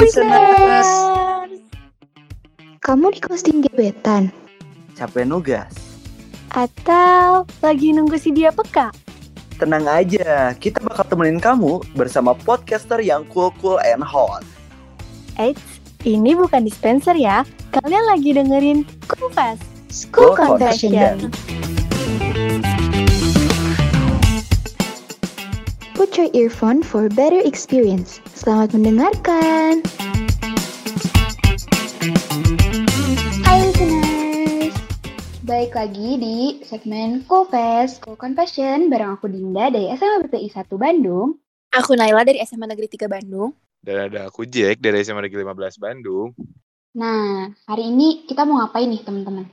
listeners. 0.00 0.90
Kamu 2.80 3.12
di 3.12 3.20
posting 3.20 3.60
gebetan? 3.60 4.32
Capek 4.96 5.28
nugas? 5.28 5.70
Atau 6.50 7.44
lagi 7.60 7.92
nunggu 7.92 8.16
si 8.16 8.32
dia 8.32 8.50
peka? 8.50 8.90
Tenang 9.60 9.84
aja, 9.84 10.56
kita 10.56 10.80
bakal 10.80 11.04
temenin 11.04 11.36
kamu 11.36 11.84
bersama 11.92 12.32
podcaster 12.32 12.96
yang 13.04 13.28
cool-cool 13.28 13.76
and 13.84 14.00
hot. 14.00 14.40
Eits, 15.36 15.84
ini 16.08 16.32
bukan 16.32 16.64
dispenser 16.64 17.12
ya. 17.12 17.44
Kalian 17.70 18.04
lagi 18.08 18.32
dengerin 18.32 18.88
Kumpas. 19.04 19.60
School 19.92 20.32
School 20.32 20.56
Confession. 20.56 21.28
Your 26.20 26.28
earphone 26.36 26.84
for 26.84 27.08
better 27.16 27.40
experience. 27.48 28.20
Selamat 28.36 28.76
mendengarkan. 28.76 29.80
Hai 33.40 33.56
listeners. 33.64 34.76
Baik 35.48 35.72
lagi 35.72 36.20
di 36.20 36.60
segmen 36.68 37.24
Confess, 37.24 37.96
School 37.96 38.20
Confession 38.20 38.92
bareng 38.92 39.16
aku 39.16 39.32
Dinda 39.32 39.72
dari 39.72 39.88
SMA 39.96 40.28
BPI 40.28 40.52
1 40.52 40.68
Bandung. 40.76 41.40
Aku 41.72 41.96
Naila 41.96 42.20
dari 42.28 42.44
SMA 42.44 42.68
Negeri 42.68 42.92
3 42.92 43.08
Bandung. 43.08 43.56
Dan 43.80 44.12
ada 44.12 44.28
aku 44.28 44.44
Jack 44.44 44.84
dari 44.84 45.00
SMA 45.00 45.24
Negeri 45.24 45.40
15 45.40 45.80
Bandung. 45.80 46.36
Nah, 47.00 47.48
hari 47.64 47.88
ini 47.88 48.28
kita 48.28 48.44
mau 48.44 48.60
ngapain 48.60 48.92
nih 48.92 49.00
teman-teman? 49.08 49.48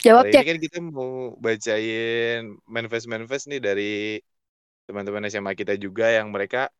Jawab 0.00 0.24
Hari 0.24 0.32
Jack. 0.32 0.48
ini 0.48 0.48
kan 0.48 0.58
kita 0.64 0.78
mau 0.80 1.36
bacain 1.36 2.56
manifest-manifest 2.64 3.52
nih 3.52 3.60
dari 3.60 3.92
teman-teman 4.86 5.22
SMA 5.26 5.52
kita 5.58 5.74
juga 5.74 6.06
yang 6.08 6.30
mereka 6.30 6.70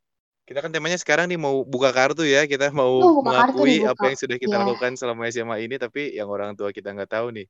kita 0.47 0.63
kan 0.63 0.71
temanya 0.71 0.95
sekarang 0.95 1.27
nih 1.27 1.39
mau 1.43 1.67
buka 1.67 1.91
kartu 1.91 2.23
ya 2.23 2.47
kita 2.47 2.71
mau 2.71 3.03
Tuh, 3.03 3.13
buka 3.19 3.31
kartu 3.35 3.59
mengakui 3.59 3.71
nih, 3.83 3.91
apa 3.91 4.03
yang 4.07 4.19
sudah 4.23 4.37
kita 4.39 4.55
Iya. 4.55 4.63
lakukan 4.63 4.93
selama 4.95 5.23
SMA 5.27 5.57
ini 5.67 5.75
tapi 5.75 6.15
yang 6.15 6.31
orang 6.31 6.55
tua 6.55 6.71
kita 6.71 6.95
nggak 6.95 7.11
tahu 7.11 7.35
nih 7.35 7.47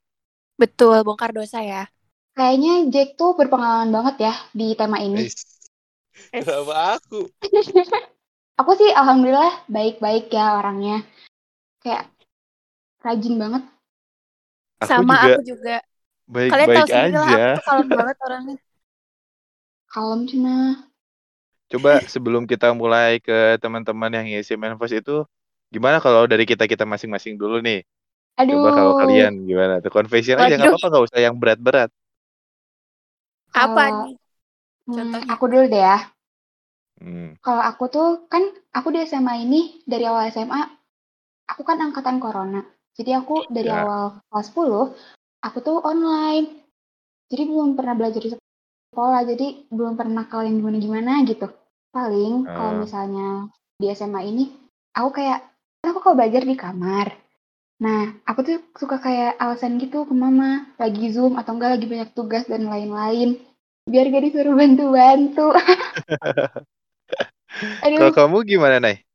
Betul, 0.57 1.05
bongkar 1.05 1.37
dosa 1.37 1.61
ya. 1.61 1.84
Kayaknya 2.33 2.89
Jack 2.89 3.21
tuh 3.21 3.37
berpengalaman 3.37 3.93
banget 3.93 4.17
ya 4.29 4.34
di 4.57 4.73
tema 4.73 4.97
ini. 5.05 5.29
Kenapa 6.33 6.97
aku 6.97 7.29
Aku 8.65 8.73
sih 8.73 8.89
alhamdulillah 8.89 9.69
baik-baik 9.69 10.33
ya 10.33 10.57
orangnya. 10.57 11.05
Kayak 11.84 12.09
rajin 13.05 13.37
banget. 13.37 13.62
aku 14.81 14.89
Sama 14.89 15.15
juga 15.21 15.29
aku 15.37 15.43
juga. 15.45 15.77
Kalian 16.49 16.69
tahu 16.73 16.87
baik-baik 16.89 16.89
sendiri 16.89 17.17
lah, 17.21 17.29
aja 17.29 17.45
aku 17.53 17.61
kalem 17.69 17.89
banget 17.93 18.17
orangnya. 18.25 18.57
Kalem 19.97 20.27
cina. 20.29 20.57
coba 21.73 21.91
sebelum 22.07 22.43
kita 22.47 22.71
mulai 22.81 23.19
ke 23.27 23.59
teman-teman 23.63 24.11
yang 24.17 24.25
ngisi 24.31 24.55
manifest 24.55 24.95
itu 25.03 25.13
gimana 25.75 25.99
kalau 26.05 26.23
dari 26.31 26.45
kita 26.47 26.65
kita 26.71 26.85
masing-masing 26.87 27.35
dulu 27.41 27.59
nih 27.67 27.83
Aduh. 28.41 28.61
coba 28.61 28.69
kalau 28.77 28.93
kalian 29.01 29.33
gimana 29.51 29.75
tuh 29.85 29.93
confession 29.97 30.39
aja 30.43 30.55
nggak 30.59 30.71
apa-apa 30.71 30.87
nggak 30.93 31.07
usah 31.09 31.21
yang 31.27 31.37
berat-berat 31.43 31.91
Apa 33.65 33.85
nih? 33.91 34.15
Hmm, 34.87 35.19
aku 35.33 35.45
dulu 35.51 35.65
deh 35.73 35.83
ya. 35.83 35.99
hmm. 37.01 37.37
Kalau 37.45 37.63
aku 37.71 37.85
tuh 37.95 38.09
kan 38.33 38.43
aku 38.77 38.89
di 38.95 38.99
SMA 39.07 39.35
ini 39.47 39.61
dari 39.87 40.05
awal 40.11 40.29
SMA 40.35 40.61
aku 41.51 41.63
kan 41.69 41.79
angkatan 41.79 42.19
corona. 42.25 42.61
Jadi 42.97 43.11
aku 43.15 43.47
dari 43.57 43.71
Ya. 43.71 43.83
awal 43.85 44.19
kelas 44.31 44.47
10 44.51 44.85
aku 45.47 45.59
tuh 45.67 45.77
online. 45.91 46.47
Jadi 47.31 47.43
belum 47.51 47.75
pernah 47.79 47.95
belajar 47.99 48.23
sekolah. 48.97 49.29
Jadi 49.29 49.69
belum 49.69 50.01
pernah 50.01 50.25
kalian 50.25 50.65
gimana-gimana 50.65 51.21
gitu. 51.29 51.53
Paling 51.93 52.49
kalau 52.49 52.73
Ah. 52.73 52.81
misalnya 52.81 53.29
di 53.77 53.93
SMA 53.93 54.25
ini 54.25 54.49
aku 54.97 55.21
kayak 55.21 55.45
aku 55.85 56.01
kalau 56.01 56.17
belajar 56.17 56.49
di 56.49 56.57
kamar. 56.57 57.13
Nah, 57.77 58.17
aku 58.25 58.41
tuh 58.41 58.57
suka 58.73 58.97
kayak 58.97 59.37
alasan 59.37 59.77
gitu 59.77 60.09
ke 60.09 60.15
mama, 60.17 60.65
lagi 60.81 61.12
Zoom 61.12 61.37
atau 61.37 61.53
enggak 61.53 61.77
lagi 61.77 61.85
banyak 61.85 62.11
tugas 62.17 62.49
dan 62.49 62.65
lain-lain. 62.65 63.37
Biar 63.87 64.09
gak 64.09 64.25
disuruh 64.25 64.56
bantu-bantu. 64.56 65.53
Kalau 67.85 68.12
kamu 68.12 68.37
gimana 68.49 68.83
Nay? 68.83 69.06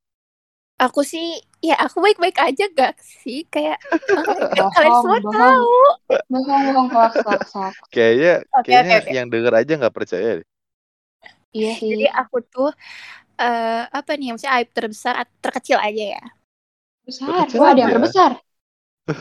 Aku 0.84 1.02
sih, 1.12 1.26
ya 1.68 1.74
aku 1.84 1.98
baik-baik 2.06 2.38
aja 2.46 2.64
gak 2.80 2.94
sih? 3.22 3.38
Kayak 3.54 3.78
Bohong, 4.58 4.74
kalian 4.74 4.96
semua 5.00 5.22
bohong. 5.24 5.34
tahu. 5.34 5.70
bohong 6.32 6.62
bohong 6.68 6.90
hoax 6.96 7.14
hoax 7.26 7.44
hoax 7.56 7.76
Kayaknya 7.94 8.32
Oke, 8.60 8.74
kayaknya 8.74 8.94
oke, 8.94 8.96
oke. 9.02 9.14
yang 9.16 9.28
denger 9.32 9.54
aja 9.60 9.74
nggak 9.80 9.96
percaya 9.98 10.30
deh. 10.42 10.48
iya 11.58 11.70
sih 11.80 11.92
Jadi 11.92 12.06
aku 12.20 12.36
tuh 12.54 12.68
eh 13.42 13.84
apa 14.00 14.12
nih? 14.20 14.28
Maksudnya 14.32 14.54
aib 14.60 14.70
terbesar 14.78 15.14
atau 15.22 15.36
terkecil 15.46 15.78
aja 15.88 16.04
ya. 16.18 16.22
besar 17.06 17.46
Terkecil 17.46 17.60
wah 17.60 17.70
ada 17.72 17.80
yang 17.82 17.92
terbesar 17.94 18.32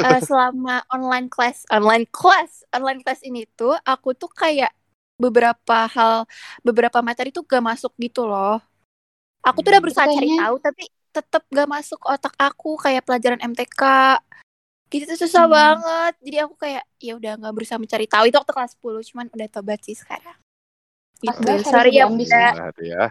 Eh, 0.00 0.20
selama 0.24 0.80
online 0.96 1.28
class, 1.28 1.68
online 1.68 2.08
class, 2.08 2.64
online 2.72 3.04
class 3.04 3.20
ini 3.28 3.44
tuh 3.52 3.76
aku 3.84 4.16
tuh 4.16 4.32
kayak 4.32 4.72
beberapa 5.20 5.76
hal, 5.92 6.24
beberapa 6.64 6.98
materi 7.04 7.28
tuh 7.36 7.44
gak 7.44 7.60
masuk 7.60 7.92
gitu 8.00 8.24
loh. 8.24 8.56
Aku 9.46 9.58
tuh 9.64 9.70
udah 9.72 9.82
Hmm. 9.82 9.84
berusaha 9.84 10.08
cari 10.16 10.30
tahu 10.34 10.56
tapi 10.62 10.84
tetap 11.10 11.42
gak 11.50 11.68
masuk 11.68 12.00
otak 12.06 12.34
aku 12.38 12.78
kayak 12.78 13.02
pelajaran 13.06 13.40
MTK. 13.42 13.82
Gitu 14.90 15.06
tuh 15.06 15.18
susah 15.22 15.46
Hmm. 15.46 15.54
banget. 15.54 16.12
Jadi 16.18 16.36
aku 16.42 16.54
kayak 16.58 16.82
ya 16.98 17.14
udah 17.14 17.32
nggak 17.38 17.54
berusaha 17.54 17.78
mencari 17.78 18.06
tahu 18.10 18.24
itu 18.26 18.36
waktu 18.36 18.52
kelas 18.54 18.72
10 18.74 19.00
cuman 19.06 19.26
udah 19.30 19.48
tobat 19.50 19.80
sih 19.86 19.94
sekarang. 19.94 20.34
Gitu. 21.22 21.30
11 21.30 21.46
harus 21.46 21.66
Sorry 21.70 21.90
ya 21.94 22.06
Bunda. 22.10 22.70
Tuh 22.74 22.86
ya. 22.86 23.04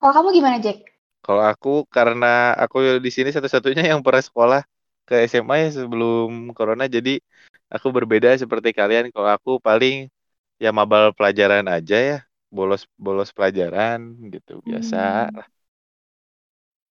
kalau 0.00 0.12
kamu 0.16 0.28
gimana 0.32 0.56
Jack 0.62 0.78
Kalau 1.20 1.44
aku 1.44 1.84
karena 1.92 2.56
aku 2.56 2.96
di 3.02 3.10
sini 3.12 3.28
satu-satunya 3.28 3.84
yang 3.92 4.00
pernah 4.00 4.24
sekolah 4.24 4.60
ke 5.04 5.28
SMA 5.28 5.68
ya 5.68 5.68
sebelum 5.84 6.54
corona 6.56 6.88
jadi 6.88 7.20
aku 7.68 7.92
berbeda 7.92 8.32
seperti 8.40 8.72
kalian. 8.72 9.12
Kalau 9.12 9.28
aku 9.28 9.60
paling 9.60 10.08
ya 10.56 10.70
mabal 10.72 11.12
pelajaran 11.12 11.66
aja 11.68 11.96
ya, 12.00 12.18
bolos 12.48 12.88
bolos 12.96 13.30
pelajaran 13.36 14.16
gitu 14.32 14.64
biasa. 14.64 15.28
Hmm. 15.28 15.59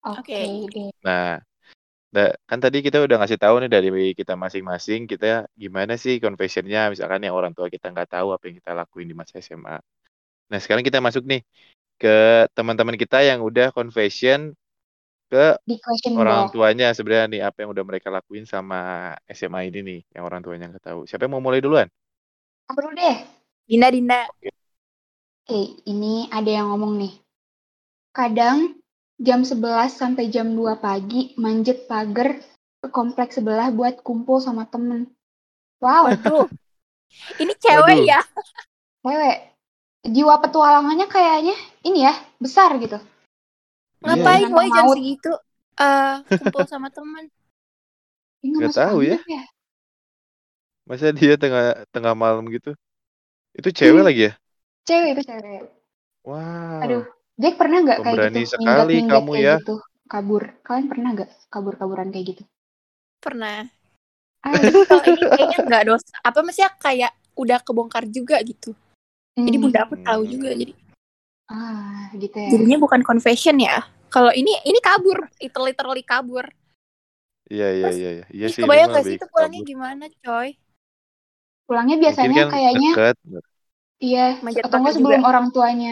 Oke 0.03 0.39
Oke. 0.41 0.45
deh 0.73 0.91
Nah, 1.05 1.39
da- 2.15 2.35
kan 2.49 2.59
tadi 2.65 2.77
kita 2.85 2.97
udah 3.05 3.17
ngasih 3.21 3.39
tahu 3.43 3.55
nih 3.63 3.69
dari 3.75 3.89
kita 4.19 4.33
masing-masing 4.43 5.01
kita 5.11 5.27
gimana 5.63 5.93
sih 6.03 6.15
confessionnya 6.25 6.79
misalkan 6.93 7.21
yang 7.25 7.35
orang 7.39 7.53
tua 7.57 7.67
kita 7.75 7.87
nggak 7.93 8.09
tahu 8.15 8.27
apa 8.35 8.43
yang 8.49 8.57
kita 8.61 8.71
lakuin 8.79 9.07
di 9.11 9.15
masa 9.21 9.33
SMA. 9.45 9.77
Nah 10.51 10.59
sekarang 10.63 10.83
kita 10.87 10.99
masuk 11.07 11.23
nih 11.31 11.41
ke 12.01 12.09
teman-teman 12.57 12.97
kita 13.03 13.17
yang 13.29 13.41
udah 13.49 13.67
confession 13.77 14.39
ke 15.31 15.55
di 15.67 15.75
question 15.85 16.16
orang 16.21 16.49
box 16.49 16.51
tuanya 16.53 16.85
sebenarnya 16.97 17.27
nih 17.33 17.41
apa 17.49 17.57
yang 17.63 17.71
udah 17.75 17.85
mereka 17.89 18.09
lakuin 18.17 18.45
sama 18.53 18.77
SMA 19.37 19.61
ini 19.69 19.79
nih 19.89 19.99
yang 20.16 20.23
orang 20.29 20.41
tuanya 20.45 20.66
nggak 20.71 20.85
tahu. 20.89 20.99
Siapa 21.09 21.23
yang 21.27 21.33
mau 21.37 21.43
mulai 21.47 21.61
duluan? 21.66 21.89
aku 22.69 22.79
dulu 22.83 22.93
deh 22.99 23.17
Dinda 23.69 23.87
Dinda. 23.93 24.19
oke 25.43 25.59
ini 25.91 26.13
ada 26.37 26.49
yang 26.57 26.67
ngomong 26.71 26.93
nih 27.01 27.13
kadang 28.17 28.57
jam 29.19 29.44
11 29.44 29.91
sampai 30.00 30.31
jam 30.31 30.56
2 30.56 30.80
pagi 30.80 31.35
manjat 31.35 31.85
pagar 31.91 32.40
ke 32.80 32.88
kompleks 32.88 33.35
sebelah 33.35 33.68
buat 33.75 34.00
kumpul 34.00 34.40
sama 34.40 34.63
temen 34.72 35.12
wow 35.84 36.07
Waduh. 36.07 36.47
Ini 37.41 37.53
cewek 37.59 38.00
Waduh. 38.00 38.06
ya. 38.08 38.19
cewek 39.03 39.38
jiwa 40.08 40.35
petualangannya 40.40 41.08
kayaknya 41.12 41.56
ini 41.84 42.08
ya 42.08 42.13
besar 42.40 42.79
gitu 42.79 42.96
Ngapain 44.00 44.47
Nantang 44.47 44.56
boy 44.56 44.68
jam 44.72 44.85
maut. 44.88 44.96
segitu? 44.96 45.31
Eh 45.75 46.16
kumpul 46.40 46.63
sama 46.72 46.88
teman. 46.88 47.28
Ih, 48.40 48.56
Nggak 48.56 48.72
masuk 48.72 48.79
tahu 48.79 49.00
ya. 49.03 49.18
ya 49.28 49.44
Masa 50.88 51.12
dia 51.12 51.35
tengah 51.35 51.84
tengah 51.91 52.16
malam 52.16 52.47
gitu? 52.47 52.72
Itu 53.52 53.69
cewek 53.75 54.00
Hmm. 54.00 54.08
lagi 54.08 54.22
ya? 54.31 54.34
cewek 54.88 55.09
itu 55.19 55.22
cewek 55.28 55.68
Wow. 56.24 56.79
Aduh, 56.88 57.03
Jack 57.40 57.56
pernah 57.56 57.80
nggak 57.88 58.00
kayak 58.03 58.18
gitu? 58.36 58.40
sekali 58.52 58.68
Minggat-minggat 59.00 59.16
kamu 59.16 59.32
kayak 59.32 59.46
ya. 59.47 59.56
gitu, 59.64 59.76
kabur. 60.12 60.44
Kalian 60.68 60.86
pernah 60.91 61.09
nggak 61.16 61.30
kabur-kaburan 61.47 62.08
kayak 62.12 62.26
gitu? 62.36 62.44
Pernah. 63.24 63.64
Ah, 64.44 64.56
Kalau 64.59 65.03
ini 65.08 65.24
kayaknya 65.24 65.58
nggak 65.64 65.84
dosa. 65.88 66.16
Apa 66.20 66.40
maksudnya 66.44 66.72
kayak 66.80 67.12
udah 67.40 67.59
kebongkar 67.64 68.03
juga 68.12 68.44
gitu. 68.44 68.76
Jadi 69.40 69.56
hmm. 69.56 69.64
bunda 69.64 69.80
aku 69.88 69.96
tahu 70.03 70.22
Hmm. 70.28 70.32
juga 70.36 70.50
jadi. 70.52 70.74
Ah, 71.47 72.12
gitu 72.14 72.36
ya. 72.36 72.50
Jadinya 72.52 72.78
bukan 72.78 73.02
confession 73.08 73.56
ya. 73.58 73.88
Kalau 74.12 74.36
ini 74.36 74.52
ini 74.68 74.80
kabur, 74.84 75.24
itu 75.40 75.58
literally 75.64 76.03
kabur. 76.03 76.44
Iya 77.50 77.68
iya 77.74 77.90
iya 77.90 78.09
iya. 78.22 78.26
Iya 78.30 78.47
Ih, 78.47 78.53
sih. 78.53 78.62
kebayang 78.68 78.90
gak 78.94 79.06
sih 79.08 79.16
itu 79.16 79.26
pulangnya 79.32 79.62
kabur. 79.64 79.72
gimana, 79.72 80.03
coy? 80.22 80.50
Pulangnya 81.66 81.97
biasanya 82.03 82.36
kan 82.36 82.50
kayaknya 82.53 82.91
deket. 82.94 83.16
Iya, 84.07 84.19
Manjat 84.43 84.63
atau 84.66 84.78
enggak 84.79 84.93
sebelum 84.96 85.01
juga. 85.01 85.17
orang 85.29 85.46
tuanya 85.55 85.91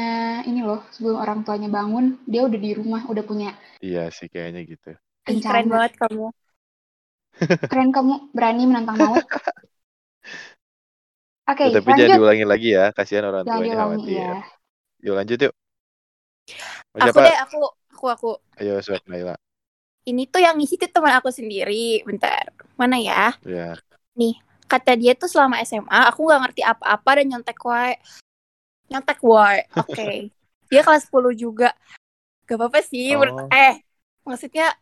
ini 0.50 0.60
loh, 0.68 0.80
sebelum 0.96 1.18
orang 1.24 1.40
tuanya 1.46 1.70
bangun, 1.78 2.06
dia 2.32 2.42
udah 2.48 2.60
di 2.66 2.72
rumah, 2.80 3.02
udah 3.12 3.24
punya 3.30 3.50
Iya 3.86 4.02
sih 4.18 4.28
kayaknya 4.34 4.62
gitu. 4.72 4.88
Rencana. 5.28 5.44
keren 5.48 5.68
banget 5.74 5.92
kamu. 6.02 6.26
Keren 7.70 7.90
kamu 7.96 8.14
berani 8.36 8.64
menantang 8.70 8.98
maut. 9.04 9.26
Oke, 11.52 11.64
Ya, 11.64 11.70
tapi 11.76 11.90
jangan 11.98 12.12
diulangi 12.16 12.46
lagi 12.52 12.68
ya, 12.78 12.84
kasihan 12.98 13.26
orang 13.30 13.44
Jangan 13.46 13.54
tuanya 13.54 13.74
diulangi 13.74 13.80
khawatir. 13.80 14.18
ya. 14.22 14.34
Yuk 15.06 15.14
lanjut 15.18 15.38
yuk. 15.46 15.54
Oh, 16.96 17.00
Aku 17.02 17.02
siapa? 17.02 17.22
deh, 17.26 17.36
aku, 17.44 17.58
aku, 17.94 18.06
aku. 18.14 18.30
Ayo, 18.60 18.74
Swag 18.86 19.04
Naila. 19.10 19.36
Ini 20.10 20.22
tuh 20.32 20.40
yang 20.46 20.56
ngisi 20.58 20.76
tuh 20.82 20.90
teman 20.96 21.14
aku 21.20 21.30
sendiri. 21.40 22.02
Bentar, 22.08 22.44
mana 22.80 22.96
ya? 22.98 23.36
Ya. 23.46 23.76
Kata 24.68 25.00
dia 25.00 25.16
tuh 25.16 25.32
selama 25.32 25.64
SMA, 25.64 26.12
aku 26.12 26.28
nggak 26.28 26.42
ngerti 26.44 26.62
apa-apa 26.64 27.10
dan 27.24 27.26
nyontek 27.32 27.60
wae. 27.64 27.96
Nyontek 28.92 29.20
wae, 29.24 29.64
oke. 29.82 30.08
Dia 30.68 30.82
kelas 30.84 31.08
10 31.08 31.32
juga. 31.32 31.72
Gak 32.44 32.60
apa-apa 32.60 32.80
sih, 32.84 33.16
menurut- 33.16 33.48
Oh. 33.48 33.52
eh, 33.52 33.80
maksudnya 34.28 34.76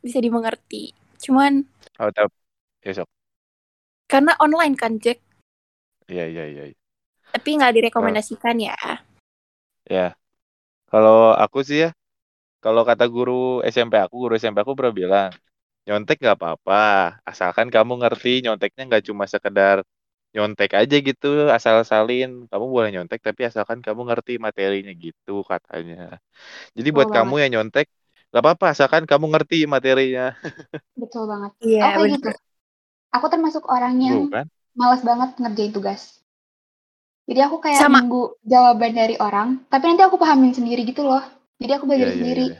bisa 0.00 0.20
dimengerti. 0.20 0.92
Cuman, 1.20 1.64
Oh, 2.00 2.08
tap. 2.12 2.32
Ya, 2.80 2.92
sok. 2.92 3.08
karena 4.06 4.32
online 4.40 4.76
kan, 4.76 4.96
Jack. 5.00 5.20
Iya, 6.06 6.24
iya, 6.28 6.44
iya. 6.46 6.64
iya. 6.72 6.78
Tapi 7.32 7.58
nggak 7.58 7.74
direkomendasikan 7.76 8.56
ya. 8.56 8.76
Ya. 9.84 10.14
Kalau 10.86 11.34
aku 11.34 11.60
sih 11.66 11.84
ya, 11.84 11.90
kalau 12.62 12.86
kata 12.86 13.04
guru 13.10 13.60
SMP 13.66 13.98
aku, 13.98 14.14
guru 14.28 14.38
SMP 14.38 14.62
aku 14.62 14.78
pernah 14.78 14.94
bilang, 14.94 15.30
nyontek 15.86 16.16
nggak 16.22 16.36
apa-apa, 16.38 16.74
asalkan 17.30 17.68
kamu 17.74 17.92
ngerti 18.02 18.28
nyonteknya 18.44 18.82
nggak 18.88 19.04
cuma 19.08 19.24
sekedar 19.34 19.76
nyontek 20.34 20.70
aja 20.80 20.96
gitu, 21.08 21.26
asal-asalin. 21.56 22.28
Kamu 22.50 22.66
boleh 22.74 22.90
nyontek, 22.94 23.20
tapi 23.28 23.40
asalkan 23.48 23.80
kamu 23.86 24.00
ngerti 24.08 24.32
materinya 24.46 24.92
gitu 25.04 25.30
katanya. 25.52 25.96
Jadi 26.78 26.88
buat 26.96 27.08
Betul 27.08 27.12
kamu 27.16 27.34
yang 27.42 27.50
nyontek, 27.54 27.86
nggak 28.30 28.42
apa-apa, 28.44 28.66
asalkan 28.74 29.04
kamu 29.10 29.26
ngerti 29.34 29.56
materinya. 29.74 30.22
Betul 31.00 31.24
banget. 31.32 31.52
Iya, 31.66 31.84
bener. 32.02 32.20
gitu. 32.22 32.28
Aku 33.16 33.26
termasuk 33.32 33.64
orang 33.76 33.94
yang 34.06 34.18
Bukan? 34.20 34.48
malas 34.80 35.02
banget 35.08 35.30
ngerjain 35.40 35.72
tugas. 35.76 36.02
Jadi 37.28 37.40
aku 37.46 37.56
kayak 37.64 37.82
Sama. 37.82 38.00
nunggu 38.00 38.22
jawaban 38.52 38.92
dari 39.00 39.14
orang, 39.18 39.48
tapi 39.70 39.84
nanti 39.90 40.02
aku 40.06 40.16
pahamin 40.22 40.52
sendiri 40.54 40.82
gitu 40.90 41.02
loh. 41.10 41.22
Jadi 41.58 41.72
aku 41.74 41.84
belajar 41.88 42.06
Iya, 42.06 42.12
iya, 42.18 42.32
sendiri. 42.32 42.46
iya. 42.46 42.54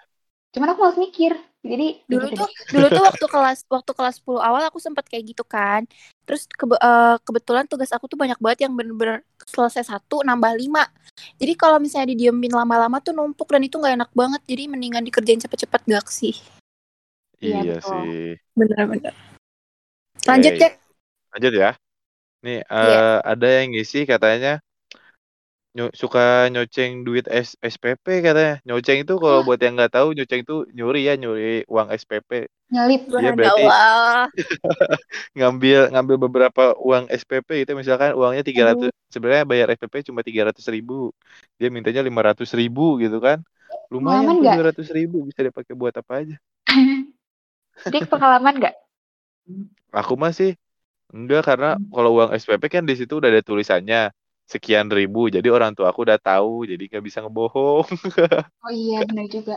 Cuman 0.55 0.69
aku 0.75 0.81
malas 0.85 0.99
mikir. 1.01 1.33
Jadi 1.67 1.89
ya 1.99 2.07
dulu 2.07 2.27
gitu 2.31 2.39
tuh 2.39 2.49
deh. 2.49 2.67
dulu 2.75 2.87
tuh 2.89 3.03
waktu 3.03 3.27
kelas 3.35 3.59
waktu 3.67 3.93
kelas 3.93 4.15
10 4.23 4.39
awal 4.39 4.63
aku 4.65 4.79
sempat 4.79 5.05
kayak 5.11 5.35
gitu 5.35 5.43
kan 5.43 5.83
terus 6.23 6.47
kebe- 6.47 6.79
eh, 6.79 7.17
kebetulan 7.23 7.67
tugas 7.67 7.91
aku 7.91 8.07
tuh 8.07 8.15
banyak 8.15 8.39
banget 8.39 8.67
yang 8.67 8.73
bener-bener 8.75 9.27
selesai 9.47 9.87
satu 9.87 10.23
nambah 10.23 10.55
lima 10.55 10.87
jadi 11.39 11.53
kalau 11.55 11.79
misalnya 11.79 12.15
didiemin 12.15 12.51
lama-lama 12.51 13.03
tuh 13.03 13.11
numpuk 13.11 13.51
dan 13.51 13.63
itu 13.63 13.79
nggak 13.79 13.95
enak 13.99 14.11
banget 14.15 14.41
jadi 14.47 14.63
mendingan 14.67 15.03
dikerjain 15.03 15.43
cepet-cepet 15.43 15.83
gak 15.87 16.07
sih 16.07 16.35
Iya, 17.37 17.61
Iya 17.63 17.75
betul. 17.77 17.91
sih. 17.93 18.31
bener-bener 18.55 19.15
lanjut 20.25 20.53
Oke. 20.53 20.61
Jack 20.61 20.73
Lanjut 21.37 21.53
ya. 21.53 21.71
Nih, 22.41 22.59
eh, 22.63 22.65
Iya. 22.65 23.01
ada 23.21 23.49
yang 23.61 23.69
ngisi 23.77 24.09
katanya 24.09 24.63
nyo- 25.77 25.95
suka 26.03 26.21
nyoceng 26.53 26.93
duit 27.07 27.25
S 27.45 27.49
SPP 27.75 28.07
katanya. 28.27 28.55
Nyoceng 28.69 28.99
itu 29.05 29.13
kalau 29.23 29.41
buat 29.47 29.59
yang 29.65 29.75
nggak 29.79 29.93
tahu, 29.97 30.09
nyoceng 30.17 30.41
itu 30.45 30.55
nyuri 30.77 30.99
ya, 31.09 31.13
nyuri 31.23 31.63
uang 31.73 31.89
SPP. 32.01 32.31
Iya, 33.21 33.31
Subhanallah. 33.33 33.39
berarti 33.39 33.63
ngambil 35.37 35.79
ngambil 35.93 36.17
beberapa 36.25 36.63
uang 36.87 37.05
SPP 37.21 37.49
gitu 37.63 37.73
misalkan 37.81 38.11
uangnya 38.19 38.43
300 38.49 38.91
sebenarnya 39.15 39.45
bayar 39.51 39.67
SPP 39.77 39.95
cuma 40.09 40.21
300 40.27 40.67
ribu 40.75 40.93
dia 41.59 41.69
mintanya 41.75 42.03
500 42.09 42.51
ribu 42.61 42.99
gitu 43.03 43.17
kan 43.27 43.39
lumayan 43.93 44.37
nggak? 44.43 44.59
200 44.59 44.89
ribu 44.97 45.17
bisa 45.29 45.41
dipakai 45.47 45.75
buat 45.79 45.95
apa 46.01 46.13
aja 46.25 46.37
Dik 47.93 48.07
pengalaman 48.11 48.55
nggak? 48.61 48.75
aku 49.99 50.15
masih 50.25 50.49
enggak 51.15 51.43
karena 51.49 51.69
kalau 51.95 52.11
uang 52.17 52.31
SPP 52.41 52.65
kan 52.75 52.85
di 52.91 52.95
situ 53.01 53.13
udah 53.21 53.31
ada 53.33 53.43
tulisannya 53.51 53.99
sekian 54.53 54.87
ribu 54.97 55.21
jadi 55.35 55.49
orang 55.57 55.73
tua 55.77 55.87
aku 55.93 56.01
udah 56.07 56.19
tahu 56.23 56.67
jadi 56.71 56.83
nggak 56.91 57.05
bisa 57.09 57.19
ngebohong 57.25 57.87
Oh 58.65 58.73
iya 58.85 58.99
benar 59.09 59.27
juga. 59.37 59.57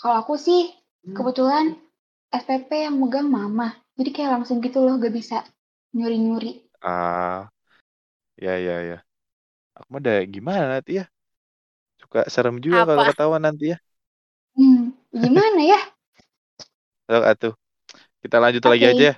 Kalau 0.00 0.16
aku 0.20 0.34
sih 0.46 0.60
kebetulan 1.16 1.66
SPP 2.42 2.70
yang 2.84 2.96
megang 3.02 3.28
mama. 3.38 3.68
Jadi 3.98 4.10
kayak 4.14 4.32
langsung 4.36 4.56
gitu 4.66 4.78
loh 4.84 4.94
gak 5.04 5.14
bisa 5.18 5.36
nyuri-nyuri. 5.96 6.52
ah 6.82 7.48
ya 8.44 8.50
ya 8.66 8.74
ya 8.90 8.96
aku 9.76 9.86
mah 9.92 10.00
udah 10.02 10.14
gimana 10.34 10.64
nanti 10.74 10.90
ya 11.00 11.04
suka 12.02 12.18
serem 12.34 12.56
juga 12.66 12.80
kalau 12.88 13.04
ketahuan 13.08 13.42
nanti 13.46 13.64
ya 13.72 13.78
Hmm, 14.56 14.92
gimana 15.20 15.60
ya? 15.70 15.78
Sok, 17.08 17.22
atuh 17.32 17.52
kita 18.24 18.36
lanjut 18.44 18.64
lagi 18.70 18.84
Oke. 18.84 18.90
aja 18.90 19.02
ya 19.12 19.14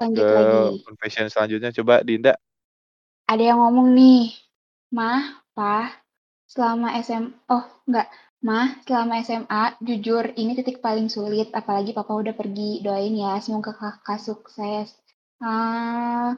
Lanjut 0.00 0.28
ke 0.28 0.28
lagi. 0.36 0.86
confession 0.86 1.26
selanjutnya 1.32 1.70
coba 1.78 1.94
Dinda 2.08 2.32
Ada 3.32 3.42
yang 3.52 3.58
ngomong 3.60 3.88
nih, 3.98 4.32
Mah, 4.96 5.22
Pah, 5.56 5.88
selama 6.52 6.88
SM, 7.06 7.24
oh 7.54 7.64
enggak, 7.86 8.08
Mah, 8.48 8.66
selama 8.86 9.12
SMA, 9.26 9.62
jujur 9.88 10.24
ini 10.40 10.52
titik 10.58 10.78
paling 10.86 11.08
sulit, 11.16 11.48
apalagi 11.60 11.90
Papa 11.98 12.12
udah 12.22 12.34
pergi, 12.40 12.70
doain 12.84 13.14
ya, 13.24 13.32
semoga 13.44 13.72
kakak 13.80 14.18
sukses. 14.28 14.88
Ah, 15.44 16.28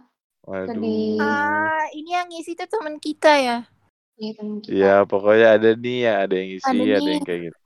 Sedih. 0.66 1.16
waduh 1.16 1.16
ah 1.22 1.84
ini 1.98 2.10
yang 2.16 2.26
ngisi 2.30 2.52
tuh 2.60 2.68
temen 2.72 2.96
kita 3.06 3.32
ya 3.46 3.56
ya 4.22 4.30
temen 4.36 4.58
kita. 4.66 4.80
ya 4.80 4.86
pokoknya 5.10 5.46
ada 5.54 5.68
nih 5.82 5.94
ya 6.06 6.10
ada 6.24 6.34
yang 6.40 6.50
isi 6.58 6.76
Ada 6.76 6.82
ada, 6.98 7.08
nih. 7.08 7.14
yang 7.14 7.22
kayak 7.26 7.40
gitu 7.46 7.58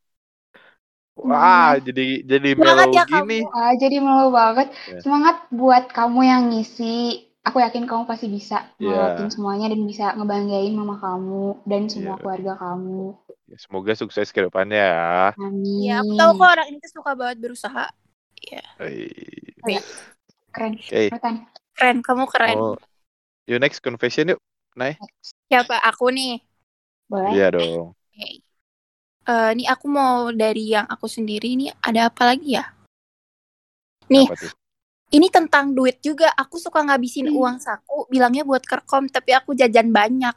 wah 1.26 1.70
Semangat. 1.70 1.78
jadi 1.86 2.02
jadi 2.30 2.48
Semangat 2.56 2.62
mellow 2.62 2.94
ya 2.98 3.04
gini 3.10 3.34
Wah, 3.44 3.72
jadi 3.82 3.96
malu 4.06 4.28
banget. 4.40 4.68
Ya. 4.86 5.02
Semangat 5.02 5.36
buat 5.60 5.84
kamu 5.96 6.20
yang 6.32 6.42
ngisi. 6.50 6.96
Aku 7.40 7.56
yakin 7.56 7.88
kamu 7.88 8.04
pasti 8.04 8.28
bisa 8.28 8.68
Iya. 8.76 9.16
ngelewatin 9.16 9.28
semuanya 9.32 9.66
dan 9.72 9.80
bisa 9.88 10.12
ngebanggain 10.12 10.76
mama 10.76 11.00
kamu 11.00 11.64
dan 11.64 11.88
semua 11.88 12.14
Iya. 12.14 12.20
keluarga 12.20 12.52
kamu. 12.60 13.16
Ya, 13.50 13.56
semoga 13.58 13.92
sukses 13.96 14.30
ke 14.30 14.46
depannya 14.46 14.78
ya 14.78 15.34
Amin. 15.34 15.82
ya 15.82 15.94
aku 16.06 16.12
tahu 16.14 16.30
kok 16.38 16.50
orang 16.54 16.66
ini 16.70 16.78
tuh 16.78 16.92
suka 17.02 17.18
banget 17.18 17.42
berusaha 17.42 17.90
Hei. 18.78 19.10
Keren. 20.54 20.78
oke 20.78 21.02
Nathan. 21.10 21.34
keren 21.74 21.98
kamu 21.98 22.24
keren 22.30 22.54
oh 22.54 22.78
yuk 23.50 23.58
next 23.58 23.82
confession 23.82 24.30
yuk 24.30 24.38
siapa 25.50 25.82
aku 25.82 26.14
nih 26.14 26.38
Boleh? 27.10 27.34
iya 27.34 27.50
dong 27.50 27.90
Oke. 27.90 28.38
Eh, 29.26 29.48
ini 29.58 29.66
aku 29.66 29.86
mau 29.90 30.30
dari 30.30 30.70
yang 30.70 30.86
aku 30.86 31.10
sendiri 31.10 31.58
nih 31.58 31.74
ada 31.82 32.06
apa 32.10 32.22
lagi 32.30 32.54
ya? 32.54 32.70
Nih. 34.06 34.30
Ini 35.10 35.26
tentang 35.28 35.74
duit 35.74 35.98
juga. 35.98 36.30
Aku 36.38 36.56
suka 36.56 36.86
ngabisin 36.86 37.26
Hmm. 37.26 37.34
uang 37.34 37.56
saku, 37.58 38.06
bilangnya 38.06 38.46
buat 38.46 38.62
kerkom, 38.62 39.10
tapi 39.10 39.34
aku 39.34 39.58
jajan 39.58 39.90
banyak. 39.90 40.34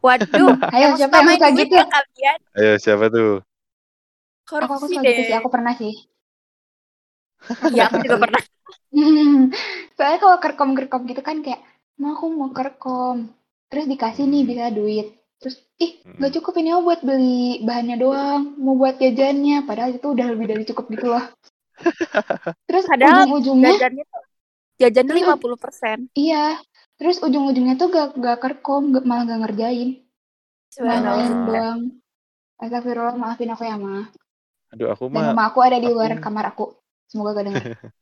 Waduh, 0.00 0.26
Ayo, 0.74 0.96
siapa 0.96 1.20
yang 1.20 1.26
main 1.26 1.38
suka 1.42 1.48
gitu? 1.58 1.74
ya 1.76 1.84
kalian? 1.84 2.38
ayo 2.56 2.72
siapa 2.80 3.04
tuh 3.10 3.42
Aku, 4.48 4.56
aku 4.56 4.74
Korupsi 4.82 4.94
suka 4.96 5.02
deh. 5.04 5.10
gitu 5.12 5.22
sih. 5.28 5.36
Aku 5.36 5.48
pernah 5.50 5.74
sih. 5.76 5.92
Iya, 7.70 7.82
aku 7.90 7.96
juga 8.02 8.16
pernah. 8.18 8.42
Soalnya 9.96 10.18
kalau 10.18 10.38
kerkom-kerkom 10.40 11.02
gitu 11.06 11.20
kan 11.20 11.42
kayak, 11.44 11.60
mau 12.00 12.14
aku 12.14 12.26
mau 12.30 12.50
kerkom. 12.50 13.28
Terus 13.70 13.86
dikasih 13.86 14.24
nih 14.26 14.42
bisa 14.46 14.64
duit. 14.70 15.06
Terus, 15.38 15.56
ih 15.78 15.98
Hmm. 16.02 16.16
nggak 16.18 16.32
cukup 16.40 16.54
ini 16.58 16.68
mau 16.74 16.82
buat 16.82 17.00
beli 17.04 17.60
bahannya 17.62 17.96
doang. 18.00 18.42
Mau 18.56 18.74
buat 18.74 18.96
jajannya. 18.98 19.62
Padahal 19.68 19.94
itu 19.94 20.06
udah 20.10 20.26
lebih 20.32 20.46
dari 20.48 20.64
cukup 20.66 20.84
gitu 20.90 21.06
loh. 21.10 21.24
Terus 22.68 22.84
Padahal 22.86 23.24
ujung-ujungnya, 23.28 23.72
Jajannya 23.76 24.04
tuh 24.12 24.22
jajannya 24.80 25.12
Terus- 25.12 25.20
50%. 25.20 25.98
iya. 26.16 26.44
Terus 27.00 27.16
ujung-ujungnya 27.24 27.74
tuh 27.80 27.88
gak, 27.96 28.08
gak 28.20 28.38
kerkom, 28.44 28.82
gak, 28.94 29.04
malah 29.08 29.24
gak 29.30 29.40
ngerjain. 29.44 29.88
Malah 30.80 31.00
doang. 31.48 31.80
Astagfirullah, 32.60 33.16
maafin 33.16 33.50
aku 33.54 33.64
ya, 33.64 33.76
Ma. 33.80 34.04
aduh 34.72 34.88
aku 34.94 35.04
Dan 35.10 35.14
mah 35.14 35.24
mama 35.32 35.42
aku 35.50 35.58
ada 35.66 35.76
di 35.82 35.88
aku- 35.88 35.94
luar 35.96 36.10
kamar 36.20 36.44
aku. 36.52 36.64
Semoga 37.10 37.30
gak 37.40 37.46
denger. 37.48 37.64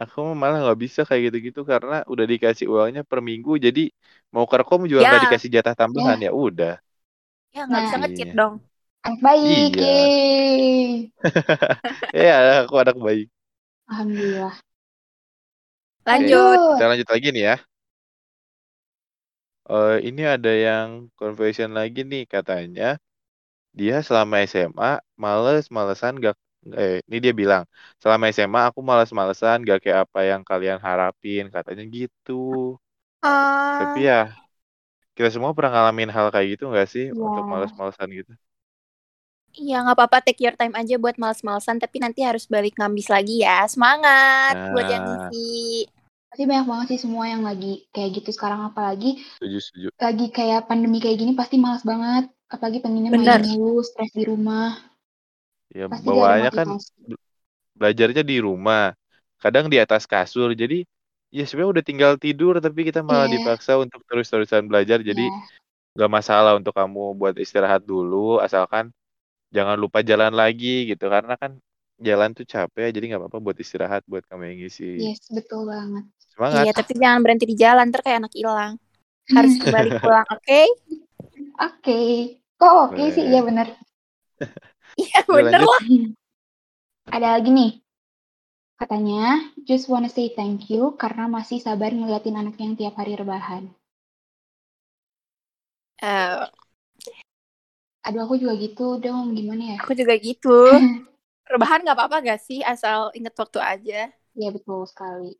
aku 0.00 0.16
mah 0.26 0.36
malah 0.42 0.58
nggak 0.64 0.80
bisa 0.84 1.00
kayak 1.08 1.22
gitu-gitu 1.30 1.60
karena 1.72 1.94
udah 2.12 2.26
dikasih 2.32 2.66
uangnya 2.72 3.02
per 3.10 3.18
minggu 3.28 3.52
jadi 3.66 3.80
mau 4.34 4.46
kerkom 4.50 4.80
juga 4.90 5.02
nggak 5.06 5.22
Ya. 5.22 5.26
dikasih 5.30 5.50
jatah 5.54 5.74
tambahan 5.78 6.18
ya 6.26 6.30
udah 6.34 6.72
Ya, 7.54 7.60
nggak 7.70 7.82
bisa 7.86 7.96
Nah. 7.96 8.00
nge-cheat 8.02 8.28
Iya. 8.30 8.38
dong. 8.40 8.54
Anak 9.04 9.20
baik, 9.24 9.70
Iya. 9.74 10.08
ya 12.26 12.34
aku 12.64 12.74
anak 12.82 12.96
baik 13.06 13.26
Alhamdulillah. 13.88 14.60
Lanjut. 16.06 16.60
Kita 16.70 16.82
lanjut 16.90 17.08
lagi 17.12 17.28
nih 17.34 17.44
ya. 17.50 17.54
Eh 19.70 19.94
ini 20.08 20.22
ada 20.34 20.50
yang 20.66 20.88
confession 21.18 21.70
lagi 21.78 22.00
nih 22.10 22.22
katanya 22.34 22.84
dia 23.78 23.94
selama 24.08 24.34
SMA 24.50 24.88
males-malesan 25.24 26.14
gak 26.26 26.34
eh 26.80 26.94
ini 27.08 27.18
dia 27.24 27.34
bilang 27.42 27.64
selama 28.02 28.24
SMA 28.36 28.60
aku 28.70 28.80
males-malesan 28.90 29.56
gak 29.70 29.78
kayak 29.84 30.00
apa 30.06 30.20
yang 30.30 30.42
kalian 30.50 30.78
harapin 30.86 31.44
katanya 31.56 31.84
gitu. 31.98 32.32
Eh, 33.22 33.28
Tapi 33.78 33.98
ya 34.08 34.14
kita 35.16 35.28
semua 35.34 35.52
pernah 35.56 35.70
ngalamin 35.74 36.10
hal 36.16 36.26
kayak 36.34 36.48
gitu 36.54 36.64
nggak 36.70 36.88
sih 36.94 37.04
Iya. 37.10 37.24
untuk 37.26 37.44
males-malesan 37.52 38.08
gitu? 38.18 38.32
Iya 39.54 39.86
nggak 39.86 39.96
apa-apa 39.96 40.18
take 40.26 40.42
your 40.42 40.56
time 40.58 40.74
aja 40.74 40.98
buat 40.98 41.14
males-malesan 41.14 41.78
tapi 41.78 42.02
nanti 42.02 42.26
harus 42.26 42.44
balik 42.50 42.74
ngambis 42.74 43.06
lagi 43.06 43.46
ya 43.46 43.62
semangat 43.70 44.54
buat 44.74 44.86
yang 44.90 45.04
Nah. 45.06 45.30
ngisi 45.30 45.86
Pasti 46.34 46.50
banyak 46.50 46.66
banget 46.66 46.86
sih 46.90 47.00
semua 47.06 47.30
yang 47.30 47.46
lagi 47.46 47.86
kayak 47.94 48.10
gitu 48.18 48.34
sekarang. 48.34 48.66
Apalagi 48.66 49.22
Setuju 49.38 49.58
setuju. 49.62 49.88
lagi 49.94 50.26
kayak 50.34 50.66
pandemi 50.66 50.98
kayak 50.98 51.22
gini 51.22 51.32
pasti 51.38 51.62
malas 51.62 51.86
banget. 51.86 52.26
Apalagi 52.50 52.82
pengennya 52.82 53.14
Bener. 53.14 53.38
main 53.38 53.54
mulu, 53.54 53.78
stres 53.86 54.10
di 54.10 54.26
rumah. 54.26 54.74
Ya 55.70 55.86
Pasti 55.86 56.02
gak 56.02 56.10
bawaannya 56.10 56.50
kan 56.50 56.68
belajarnya 57.78 58.26
di 58.26 58.36
rumah. 58.42 58.98
Kadang 59.38 59.70
di 59.70 59.78
atas 59.78 60.10
kasur. 60.10 60.50
Jadi 60.58 60.82
ya 61.30 61.46
sebenarnya 61.46 61.78
udah 61.78 61.84
tinggal 61.86 62.12
tidur 62.18 62.58
tapi 62.58 62.82
kita 62.82 63.06
malah 63.06 63.30
Iya. 63.30 63.38
dipaksa 63.38 63.78
untuk 63.78 64.02
terus-terusan 64.10 64.66
belajar. 64.66 65.06
Jadi 65.06 65.30
Iya. 65.30 65.38
nggak 65.94 66.10
masalah 66.10 66.58
untuk 66.58 66.74
kamu 66.74 67.14
buat 67.14 67.38
istirahat 67.38 67.86
dulu 67.86 68.42
asalkan 68.42 68.90
jangan 69.54 69.78
lupa 69.78 70.02
jalan 70.02 70.34
lagi 70.34 70.90
gitu 70.90 71.06
karena 71.06 71.38
kan 71.38 71.54
jalan 72.02 72.34
tuh 72.34 72.42
capek 72.42 72.90
jadi 72.90 73.14
nggak 73.14 73.22
apa-apa 73.22 73.38
buat 73.38 73.56
istirahat 73.56 74.02
buat 74.10 74.26
kamu 74.26 74.50
yang 74.50 74.58
ngisi. 74.66 74.90
Yes, 74.98 75.30
betul 75.30 75.70
banget. 75.70 76.04
Semangat. 76.34 76.66
Iya, 76.66 76.72
tapi 76.74 76.92
jangan 76.98 77.20
berhenti 77.22 77.46
di 77.46 77.56
jalan, 77.56 77.84
ntar 77.94 78.02
kayak 78.02 78.18
anak 78.26 78.34
hilang. 78.34 78.72
Harus 79.30 79.54
kembali 79.62 79.90
pulang, 80.02 80.26
oke? 80.26 80.60
Oke. 81.62 82.00
Kok 82.58 82.74
oke 82.90 83.02
sih? 83.14 83.24
Iya 83.30 83.40
bener. 83.46 83.68
Iya, 84.94 85.26
bener 85.26 85.58
lanjut. 85.58 85.66
lah. 85.66 85.84
Ada 87.10 87.28
lagi 87.34 87.50
nih. 87.50 87.72
Katanya, 88.78 89.42
just 89.66 89.90
wanna 89.90 90.06
say 90.06 90.30
thank 90.30 90.70
you 90.70 90.94
karena 90.94 91.26
masih 91.26 91.58
sabar 91.58 91.90
ngeliatin 91.90 92.38
anak 92.38 92.54
yang 92.62 92.78
tiap 92.78 92.94
hari 92.94 93.18
rebahan. 93.18 93.74
Eh, 95.98 96.46
Aduh, 98.04 98.20
aku 98.28 98.34
juga 98.36 98.54
gitu. 98.60 99.00
Udah 99.00 99.10
ngomong 99.12 99.32
gimana 99.34 99.62
ya? 99.74 99.78
aku 99.80 99.92
juga 99.96 100.14
gitu. 100.20 100.56
Rebahan 101.52 101.84
nggak 101.84 101.96
apa-apa 101.96 102.24
gak 102.24 102.40
sih, 102.40 102.64
asal 102.64 103.12
inget 103.12 103.32
waktu 103.36 103.60
aja. 103.60 104.00
Iya, 104.32 104.48
betul 104.52 104.84
sekali. 104.88 105.36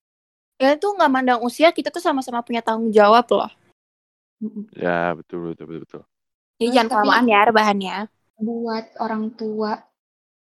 Ya 0.60 0.76
itu 0.76 0.86
nggak 0.86 1.10
mandang 1.10 1.40
usia, 1.42 1.72
kita 1.74 1.90
tuh 1.90 2.00
sama-sama 2.00 2.44
punya 2.44 2.60
tanggung 2.62 2.92
jawab 2.92 3.26
loh. 3.32 3.50
Ya 4.76 5.12
betul 5.16 5.52
betul 5.52 5.66
betul. 5.66 5.80
betul. 5.82 6.02
Jadi 6.54 6.60
Terus 6.60 6.74
jangan 6.76 6.88
tapi- 6.88 6.96
kelamaan 7.02 7.24
ya 7.26 7.40
rebahannya. 7.48 7.96
Buat 8.34 8.86
orang 8.98 9.24
tua 9.34 9.72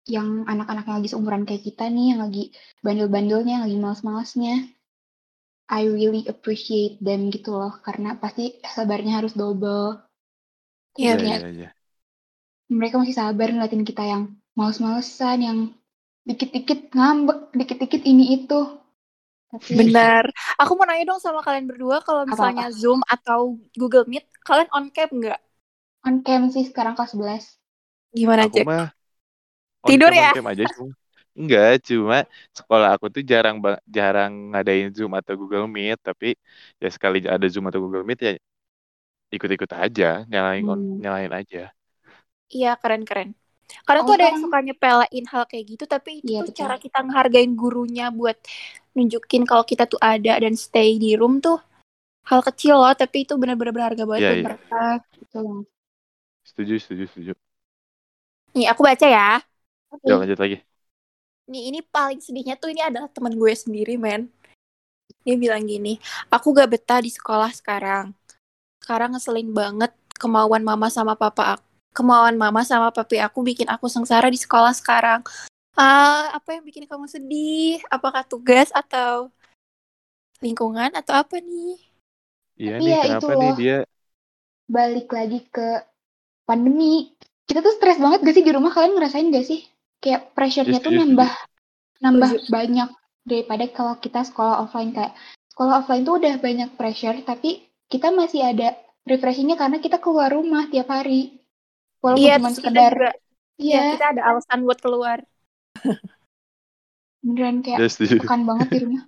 yang 0.09 0.49
anak-anak 0.49 0.85
yang 0.89 0.97
lagi 0.99 1.11
seumuran 1.13 1.45
kayak 1.47 1.63
kita 1.63 1.87
nih, 1.87 2.17
yang 2.17 2.21
lagi 2.25 2.45
bandel-bandelnya, 2.83 3.53
yang 3.61 3.65
lagi 3.69 3.79
males-malesnya, 3.79 4.55
I 5.71 5.87
really 5.87 6.27
appreciate 6.27 6.99
them 6.99 7.31
gitu 7.31 7.55
loh. 7.55 7.79
Karena 7.85 8.19
pasti 8.19 8.59
sabarnya 8.65 9.23
harus 9.23 9.37
double. 9.39 10.03
Iya, 10.99 11.15
Iya 11.15 11.15
kayak 11.21 11.39
iya 11.39 11.49
iya. 11.55 11.71
Mereka 12.71 12.95
masih 13.01 13.17
sabar 13.21 13.49
ngeliatin 13.51 13.85
kita 13.91 14.03
yang 14.13 14.23
males-malesan, 14.59 15.39
yang 15.49 15.59
dikit-dikit 16.29 16.93
ngambek, 16.97 17.39
dikit-dikit 17.59 18.03
ini 18.07 18.25
itu. 18.43 18.61
Tapi 19.51 19.73
Bener. 19.79 20.25
Aku 20.63 20.73
mau 20.79 20.87
nanya 20.87 21.05
dong 21.11 21.21
sama 21.23 21.41
kalian 21.43 21.67
berdua, 21.67 21.97
kalau 22.07 22.23
misalnya 22.23 22.71
Zoom 22.71 23.01
atau 23.07 23.59
Google 23.75 24.07
Meet, 24.07 24.25
kalian 24.47 24.69
on 24.71 24.85
cam 24.95 25.11
nggak? 25.11 25.41
on 26.07 26.15
cam 26.27 26.43
sih 26.55 26.65
sekarang 26.71 26.95
kelas 26.97 27.13
11. 27.15 27.45
Gimana, 28.19 28.43
Aku 28.47 28.57
Jack? 28.57 28.67
mah 28.69 28.85
on 29.87 29.91
Tidur 29.91 30.11
cam, 30.13 30.15
on 30.23 30.29
ya? 30.29 30.33
cam 30.35 30.47
aja 30.53 30.65
cuma. 30.75 30.93
Enggak, 31.39 31.71
cuma 31.89 32.17
sekolah 32.59 32.89
aku 32.95 33.07
tuh 33.15 33.23
jarang 33.33 33.57
jarang 33.97 34.33
ngadain 34.51 34.89
Zoom 34.97 35.13
atau 35.21 35.35
Google 35.41 35.67
Meet, 35.71 35.99
tapi 36.09 36.27
ya 36.83 36.89
sekali 36.91 37.17
ada 37.35 37.47
Zoom 37.53 37.67
atau 37.71 37.81
Google 37.85 38.05
Meet 38.09 38.21
ya 38.27 38.33
ikut-ikut 39.37 39.71
aja, 39.85 40.05
nyalain 40.31 40.65
on- 40.73 40.87
Hmm. 40.87 41.01
nyalain 41.03 41.33
aja. 41.41 41.71
Iya, 42.51 42.75
keren-keren. 42.83 43.31
Kadang 43.87 44.03
Oh, 44.03 44.09
tuh 44.11 44.15
ada 44.19 44.27
yang 44.27 44.39
suka 44.43 44.59
nyepelein 44.67 45.25
hal 45.31 45.43
kayak 45.47 45.65
gitu, 45.71 45.85
tapi 45.87 46.11
itu 46.19 46.27
Iya, 46.35 46.41
tuh 46.43 46.47
betul. 46.51 46.59
cara 46.67 46.75
kita 46.83 46.99
ngehargain 47.07 47.53
gurunya 47.55 48.07
buat 48.11 48.37
nunjukin 48.99 49.43
kalau 49.47 49.63
kita 49.63 49.87
tuh 49.87 50.01
ada 50.03 50.35
dan 50.43 50.55
stay 50.59 50.99
di 50.99 51.15
room 51.15 51.39
tuh 51.39 51.63
hal 52.27 52.41
kecil 52.43 52.75
loh, 52.83 52.95
tapi 52.99 53.23
itu 53.27 53.35
benar-benar 53.39 53.75
berharga 53.75 54.03
banget 54.07 54.23
Iya, 54.23 54.31
buat 54.31 54.39
iya. 54.39 54.47
mereka. 54.51 54.83
Banget. 55.31 55.67
Setuju, 56.45 56.75
setuju, 56.83 57.05
setuju. 57.07 57.33
Nih, 58.59 58.67
aku 58.67 58.83
baca 58.83 59.07
ya. 59.07 59.39
Oke. 59.95 60.07
Ya 60.11 60.15
lanjut 60.19 60.39
lagi. 60.43 60.57
Nih, 61.51 61.63
ini 61.71 61.81
paling 61.83 62.19
sedihnya 62.23 62.55
tuh 62.59 62.71
ini 62.75 62.83
adalah 62.83 63.11
teman 63.11 63.35
gue 63.35 63.53
sendiri, 63.55 63.95
men. 63.99 64.31
Dia 65.27 65.37
bilang 65.39 65.63
gini, 65.67 65.99
aku 66.35 66.55
gak 66.55 66.71
betah 66.75 67.01
di 67.03 67.11
sekolah 67.11 67.51
sekarang. 67.55 68.15
Sekarang 68.83 69.15
ngeselin 69.15 69.51
banget 69.55 69.93
kemauan 70.19 70.63
mama 70.67 70.89
sama 70.91 71.15
papa 71.15 71.59
aku. 71.59 71.70
Kemauan 71.91 72.39
mama 72.39 72.63
sama 72.63 72.95
papi 72.95 73.19
aku 73.19 73.43
bikin 73.43 73.67
aku 73.67 73.91
sengsara 73.91 74.31
di 74.31 74.39
sekolah 74.39 74.71
sekarang. 74.71 75.27
Ah, 75.75 76.35
apa 76.39 76.55
yang 76.55 76.63
bikin 76.63 76.87
kamu 76.87 77.07
sedih? 77.11 77.83
Apakah 77.91 78.23
tugas 78.27 78.71
atau 78.71 79.31
lingkungan 80.39 80.95
atau 80.95 81.15
apa 81.19 81.43
nih? 81.43 81.77
Iya 82.61 82.77
Tapi 82.79 82.85
nih, 82.85 82.91
ya 82.93 83.01
kenapa 83.03 83.19
itu 83.19 83.27
nih 83.27 83.39
loh. 83.41 83.57
dia 83.59 83.79
Balik 84.71 85.09
lagi 85.11 85.41
ke 85.51 85.69
pandemi. 86.47 87.11
Kita 87.47 87.59
tuh 87.65 87.75
stres 87.75 87.99
banget 87.99 88.23
gak 88.23 88.35
sih 88.39 88.47
di 88.47 88.53
rumah? 88.55 88.71
Kalian 88.71 88.95
ngerasain 88.95 89.35
gak 89.35 89.47
sih? 89.47 89.67
Kayak 89.99 90.31
pressure-nya 90.33 90.79
Yes, 90.79 90.85
tuh 90.87 90.93
yes, 90.95 91.01
nambah 91.03 91.31
nambah 92.01 92.31
Setuju. 92.39 92.53
banyak 92.55 92.89
daripada 93.27 93.65
kalau 93.69 93.95
kita 94.01 94.25
sekolah 94.25 94.65
offline 94.65 94.97
kayak 94.97 95.13
sekolah 95.53 95.85
offline 95.85 96.03
tuh 96.09 96.17
udah 96.17 96.35
banyak 96.41 96.71
pressure 96.81 97.21
tapi 97.29 97.69
kita 97.93 98.09
masih 98.09 98.41
ada 98.41 98.73
refreshingnya 99.05 99.61
karena 99.61 99.77
kita 99.77 100.01
keluar 100.01 100.33
rumah 100.33 100.73
tiap 100.73 100.89
hari 100.89 101.40
walaupun 102.01 102.21
Iya, 102.25 102.35
cuma 102.41 102.51
sekedar 102.53 102.93
juga, 102.97 103.11
iya 103.61 103.79
ya, 103.81 103.91
kita 103.97 104.07
ada 104.17 104.23
alasan 104.33 104.59
buat 104.67 104.79
keluar. 104.81 105.19
beneran 107.21 107.61
kayak 107.61 107.79
dia 107.79 107.89
setuju. 107.93 108.17
tekan 108.25 108.41
banget 108.49 108.69
di 108.73 108.79
rumah 108.85 109.05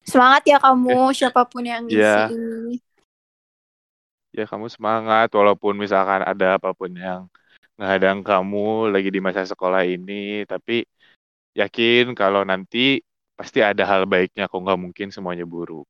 Semangat 0.00 0.42
ya 0.48 0.58
kamu, 0.58 1.14
siapa 1.14 1.46
pun 1.46 1.62
yang 1.62 1.86
ngisi 1.86 2.02
Iya. 2.02 2.32
ini. 2.34 2.80
Ya 4.30 4.44
kamu 4.46 4.66
semangat 4.70 5.28
walaupun 5.34 5.74
misalkan 5.78 6.22
ada 6.22 6.56
apa 6.58 6.70
pun 6.74 6.90
yang 6.94 7.26
menghadang 7.78 8.22
kamu 8.22 8.90
lagi 8.90 9.08
di 9.10 9.20
masa 9.22 9.42
sekolah 9.46 9.82
ini, 9.86 10.46
tapi 10.50 10.86
yakin 11.54 12.14
kalau 12.14 12.42
nanti 12.46 13.02
pasti 13.38 13.58
ada 13.62 13.82
hal 13.86 14.06
baiknya 14.06 14.46
kok 14.50 14.60
nggak 14.60 14.80
mungkin 14.80 15.08
semuanya 15.14 15.46
buruk. 15.46 15.86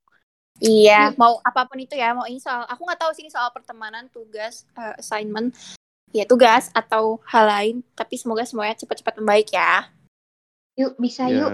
Iya, 0.60 1.16
mau 1.16 1.40
apa 1.40 1.64
pun 1.64 1.80
itu 1.80 1.96
ya, 1.96 2.12
mau 2.12 2.28
ini 2.28 2.36
soal 2.36 2.68
aku 2.68 2.84
nggak 2.84 3.00
tahu 3.00 3.12
sih 3.16 3.24
ini 3.24 3.32
soal 3.32 3.48
pertemanan, 3.48 4.12
tugas, 4.12 4.68
eh, 4.76 4.94
assignment, 5.00 5.56
ya 6.12 6.28
tugas 6.28 6.68
atau 6.76 7.16
hal 7.24 7.44
lain, 7.48 7.76
tapi 7.96 8.20
semoga 8.20 8.44
semuanya 8.44 8.76
cepat-cepat 8.76 9.16
membaik 9.24 9.48
ya. 9.56 9.88
yuk 10.76 10.96
bisa 11.00 11.28
Ya, 11.28 11.44
yuk 11.44 11.52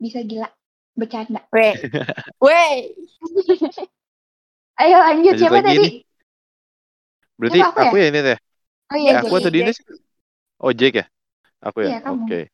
bisa 0.00 0.18
gila 0.24 0.48
bercanda 0.96 1.40
Weh, 1.52 1.72
weh, 2.44 2.72
ayo 4.82 4.96
lanjut, 5.00 5.32
Lanjut 5.36 5.40
siapa 5.40 5.56
lagi 5.60 5.68
tadi 5.68 5.80
nih. 5.84 5.94
berarti 7.36 7.58
Siapa, 7.60 7.72
aku 7.72 7.78
aku 7.84 7.96
ya 8.00 8.06
ini 8.08 8.20
teh. 8.24 8.38
oh 8.92 8.96
iya 8.96 9.10
Eh, 9.12 9.18
aku 9.20 9.34
atau 9.36 9.50
sih? 9.52 9.84
Oh 10.64 10.72
Jack 10.72 10.92
ya? 10.96 11.06
Aku 11.60 11.78
ya? 11.84 11.88
Iya. 11.92 11.98
Oke. 12.08 12.40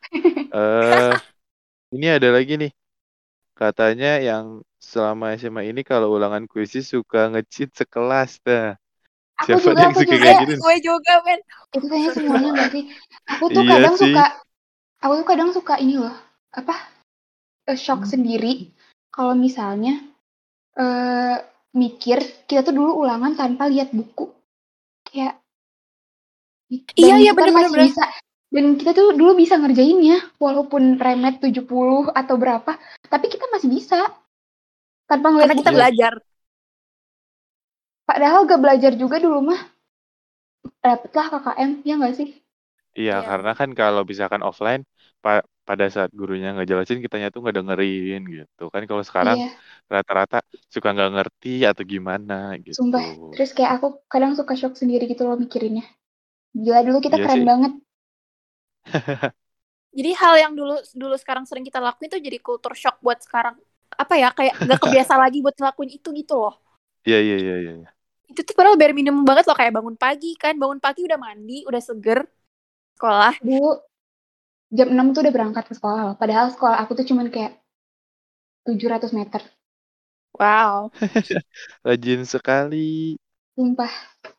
Eh, 0.49 1.13
ini 1.93 2.07
ada 2.09 2.29
lagi 2.33 2.57
nih. 2.57 2.73
Katanya 3.53 4.17
yang 4.17 4.65
selama 4.81 5.35
SMA 5.37 5.63
ini 5.71 5.83
kalau 5.87 6.09
ulangan 6.17 6.45
kuisi 6.51 6.81
suka 6.83 7.31
nge-cheat 7.35 7.71
sekelas 7.75 8.31
dah. 8.47 8.79
aku 9.43 9.47
Siapa 9.47 9.69
juga 9.71 9.83
yang 9.83 9.95
aku 9.95 10.01
suka 10.01 10.15
juga 10.15 10.31
kayak 10.31 10.37
gitu? 10.43 10.55
gue 10.63 10.75
juga 10.83 11.13
men. 11.27 11.41
itu 11.75 11.87
kayaknya 11.91 12.11
semuanya 12.17 12.51
gak 12.59 12.71
sih 12.75 12.85
aku 13.29 13.45
tuh 13.55 13.63
Iya 13.65 13.71
kadang 13.77 13.95
sih. 13.99 14.13
suka 14.15 14.25
aku 15.03 15.13
tuh 15.23 15.27
kadang 15.31 15.51
suka 15.55 15.75
ini 15.85 15.95
loh 16.01 16.15
apa 16.55 16.75
eh, 17.71 17.79
shock 17.79 18.03
Hmm. 18.03 18.11
sendiri 18.13 18.53
kalau 19.15 19.35
misalnya 19.39 19.95
eh 20.79 21.37
mikir 21.77 22.19
kita 22.49 22.61
tuh 22.67 22.75
dulu 22.75 22.93
ulangan 23.05 23.33
tanpa 23.39 23.69
lihat 23.71 23.93
buku 23.95 24.27
kayak 25.07 25.39
dan 26.69 26.85
Iya, 26.99 27.15
iya, 27.23 27.31
masih 27.33 27.37
bener-bener. 27.37 27.87
bisa 27.89 28.05
dan 28.49 28.65
kita 28.81 28.91
tuh 28.97 29.13
dulu 29.13 29.33
bisa 29.37 29.55
ngerjainnya 29.61 30.17
walaupun 30.41 30.97
remet 30.97 31.37
70 31.45 32.09
atau 32.17 32.35
berapa 32.41 32.81
tapi 33.13 33.27
kita 33.29 33.45
masih 33.53 33.69
bisa 33.69 34.09
tanpa 35.11 35.27
ngeliat 35.33 35.51
Karena 35.51 35.55
kita 35.61 35.71
buku. 35.71 35.77
belajar. 35.77 36.13
padahal 38.09 38.41
gak 38.51 38.59
belajar 38.65 38.93
juga 39.03 39.17
dulu 39.25 39.39
mah 39.55 39.61
dapetlah 40.85 41.27
KKM 41.33 41.71
ya 41.89 41.95
gak 42.03 42.15
sih 42.19 42.29
Iya, 42.99 43.13
Iya. 43.13 43.29
karena 43.29 43.51
kan 43.59 43.69
kalau 43.81 44.03
misalkan 44.11 44.43
offline, 44.49 44.83
pa- 45.23 45.47
pada 45.69 45.85
saat 45.95 46.11
gurunya 46.19 46.49
ngejelasin, 46.55 46.99
kitanya 47.05 47.29
tuh 47.33 47.41
nggak 47.43 47.57
dengerin 47.59 48.21
gitu. 48.35 48.63
Kan 48.75 48.83
kalau 48.91 49.05
sekarang 49.09 49.39
iya 49.39 49.59
rata-rata 49.95 50.37
suka 50.75 50.89
nggak 50.95 51.11
ngerti 51.15 51.49
atau 51.71 51.83
gimana 51.93 52.35
gitu. 52.67 52.77
Sumpah, 52.77 53.07
terus 53.33 53.51
kayak 53.57 53.73
aku 53.77 53.87
kadang 54.13 54.33
suka 54.39 54.55
shock 54.61 54.75
sendiri 54.81 55.05
gitu 55.13 55.23
loh 55.29 55.37
mikirinnya. 55.45 55.85
Gila 56.65 56.81
dulu 56.89 56.99
kita 57.07 57.17
Iya 57.17 57.25
keren 57.25 57.43
sih. 57.43 57.47
banget. 57.51 57.73
Jadi 59.99 60.11
hal 60.21 60.35
yang 60.43 60.53
dulu 60.59 60.75
dulu 61.03 61.15
sekarang 61.23 61.45
sering 61.49 61.65
kita 61.69 61.81
lakuin 61.87 62.09
tuh 62.13 62.21
jadi 62.27 62.39
kultur 62.47 62.73
shock 62.83 62.97
buat 63.05 63.19
sekarang. 63.27 63.57
Apa 63.97 64.15
ya, 64.19 64.29
kayak 64.35 64.55
nggak 64.65 64.81
kebiasa 64.85 65.15
lagi 65.17 65.39
buat 65.41 65.57
ngelakuin 65.57 65.91
itu 65.97 66.09
gitu 66.13 66.35
loh. 66.37 66.55
Iya, 67.07 67.19
iya, 67.25 67.37
iya, 67.41 67.55
iya. 67.63 67.73
iya. 67.85 67.89
Itu 68.29 68.45
tuh 68.45 68.53
padahal 68.53 68.77
bare 68.77 68.93
minimum 68.93 69.25
banget 69.25 69.49
loh, 69.49 69.57
kayak 69.57 69.73
bangun 69.73 69.97
pagi 69.97 70.37
kan. 70.37 70.55
Bangun 70.61 70.79
pagi 70.83 71.01
udah 71.09 71.17
mandi, 71.17 71.65
udah 71.65 71.81
seger. 71.81 72.29
Sekolah. 72.99 73.35
Dulu 73.41 73.71
jam 74.69 74.89
6 74.93 75.17
tuh 75.17 75.21
udah 75.25 75.33
berangkat 75.33 75.65
ke 75.65 75.75
sekolah 75.79 76.01
loh. 76.13 76.17
Padahal 76.21 76.53
sekolah 76.53 76.77
aku 76.85 76.93
tuh 76.99 77.07
cuman 77.09 77.33
kayak 77.33 77.57
700 78.69 79.17
meter. 79.17 79.41
Wow. 80.37 80.93
Rajin 81.87 82.23
sekali. 82.29 83.17
Sumpah. 83.57 83.91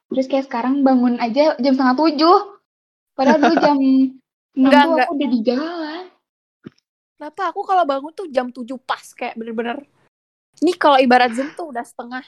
Terus 0.10 0.25
kayak 0.29 0.46
sekarang 0.48 0.86
bangun 0.86 1.18
aja 1.18 1.58
jam 1.58 1.74
setengah 1.74 1.98
tujuh. 1.98 2.38
Padahal 3.18 3.39
dulu 3.41 3.56
jam 3.58 3.77
6 4.60 4.60
Enggak, 4.60 4.84
tuh 4.86 4.89
enggak. 4.94 5.08
aku 5.08 5.13
udah 5.18 5.29
di 5.29 5.39
jalan. 5.41 5.88
Kenapa 7.20 7.52
aku 7.52 7.68
kalau 7.68 7.84
bangun 7.84 8.16
tuh 8.16 8.32
jam 8.32 8.48
7 8.48 8.80
pas 8.80 9.04
kayak 9.12 9.36
bener-bener. 9.36 9.84
Ini 10.64 10.72
kalau 10.80 10.96
ibarat 11.04 11.36
Zoom 11.36 11.52
tuh 11.52 11.68
udah 11.76 11.84
setengah. 11.84 12.24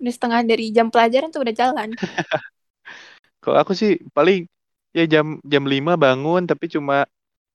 Udah 0.00 0.12
setengah 0.16 0.40
dari 0.48 0.72
jam 0.72 0.88
pelajaran 0.88 1.28
tuh 1.28 1.44
udah 1.44 1.52
jalan. 1.52 1.92
Kalau 3.44 3.60
aku 3.60 3.76
sih 3.76 4.00
paling 4.16 4.48
ya 4.96 5.04
jam 5.04 5.36
jam 5.44 5.68
5 5.68 6.00
bangun 6.00 6.48
tapi 6.48 6.72
cuma 6.72 7.04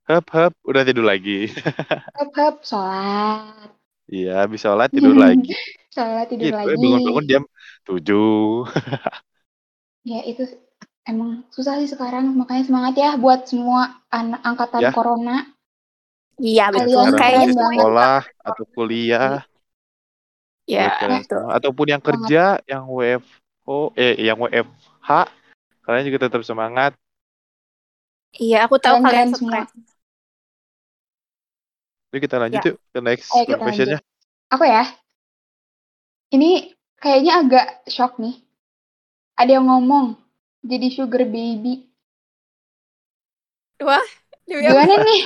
hap 0.06 0.25
hap 0.30 0.53
udah 0.62 0.86
tidur 0.86 1.10
lagi. 1.10 1.50
Hap 2.22 2.30
hap, 2.38 2.56
sholat. 2.62 3.74
Iya, 4.06 4.46
habis 4.46 4.62
sholat 4.62 4.94
tidur 4.94 5.18
lagi. 5.25 5.58
Sholat 5.89 6.30
tidur 6.30 6.53
Gitu, 6.53 6.56
lagi. 6.56 6.70
bangun-bangun 6.77 7.25
jam 7.25 7.44
7. 7.89 8.70
Ya 10.06 10.22
itu 10.22 10.46
emang 11.10 11.48
susah 11.50 11.82
sih 11.82 11.89
sekarang. 11.89 12.38
Makanya 12.38 12.63
semangat 12.70 12.94
ya 13.00 13.10
buat 13.18 13.50
semua 13.50 14.03
anak 14.13 14.42
angkatan 14.46 14.82
Ya. 14.86 14.92
corona. 14.94 15.52
Iya 16.39 16.65
betul. 16.69 17.13
Kayaknya 17.13 17.45
masih 17.45 17.55
banget. 17.55 17.77
sekolah 17.77 18.19
atau 18.41 18.63
kuliah 18.73 19.33
Ya, 20.63 20.95
kalian 20.95 21.21
betul. 21.27 21.43
semua. 21.43 21.51
ataupun 21.59 21.85
yang 21.91 21.99
kerja 21.99 22.43
yang 22.63 22.83
WFO 22.87 23.91
eh 23.99 24.15
yang 24.17 24.39
WFH 24.39 25.09
kalian 25.83 26.03
juga 26.07 26.19
tetap 26.23 26.41
semangat. 26.41 26.95
Iya, 28.33 28.65
aku 28.65 28.79
tahu 28.79 29.03
Kalian 29.03 29.29
kalian 29.29 29.29
stres. 29.35 29.69
Yuk 32.09 32.21
kita 32.23 32.37
lanjut 32.39 32.61
Ya. 32.61 32.67
yuk 32.71 32.77
ke 32.89 32.99
next 33.01 33.27
Ayo 33.29 33.43
kita 33.45 33.57
questionnya. 33.59 33.99
Aku 34.49 34.63
ya. 34.63 34.85
Ini 36.31 36.71
kayaknya 36.97 37.33
agak 37.43 37.65
shock 37.85 38.17
nih. 38.17 38.39
Ada 39.35 39.59
yang 39.59 39.67
ngomong 39.67 40.15
jadi 40.63 40.87
sugar 40.89 41.27
baby. 41.27 41.85
Wah? 43.83 44.01
Gimana 44.47 44.93
nih? 45.05 45.21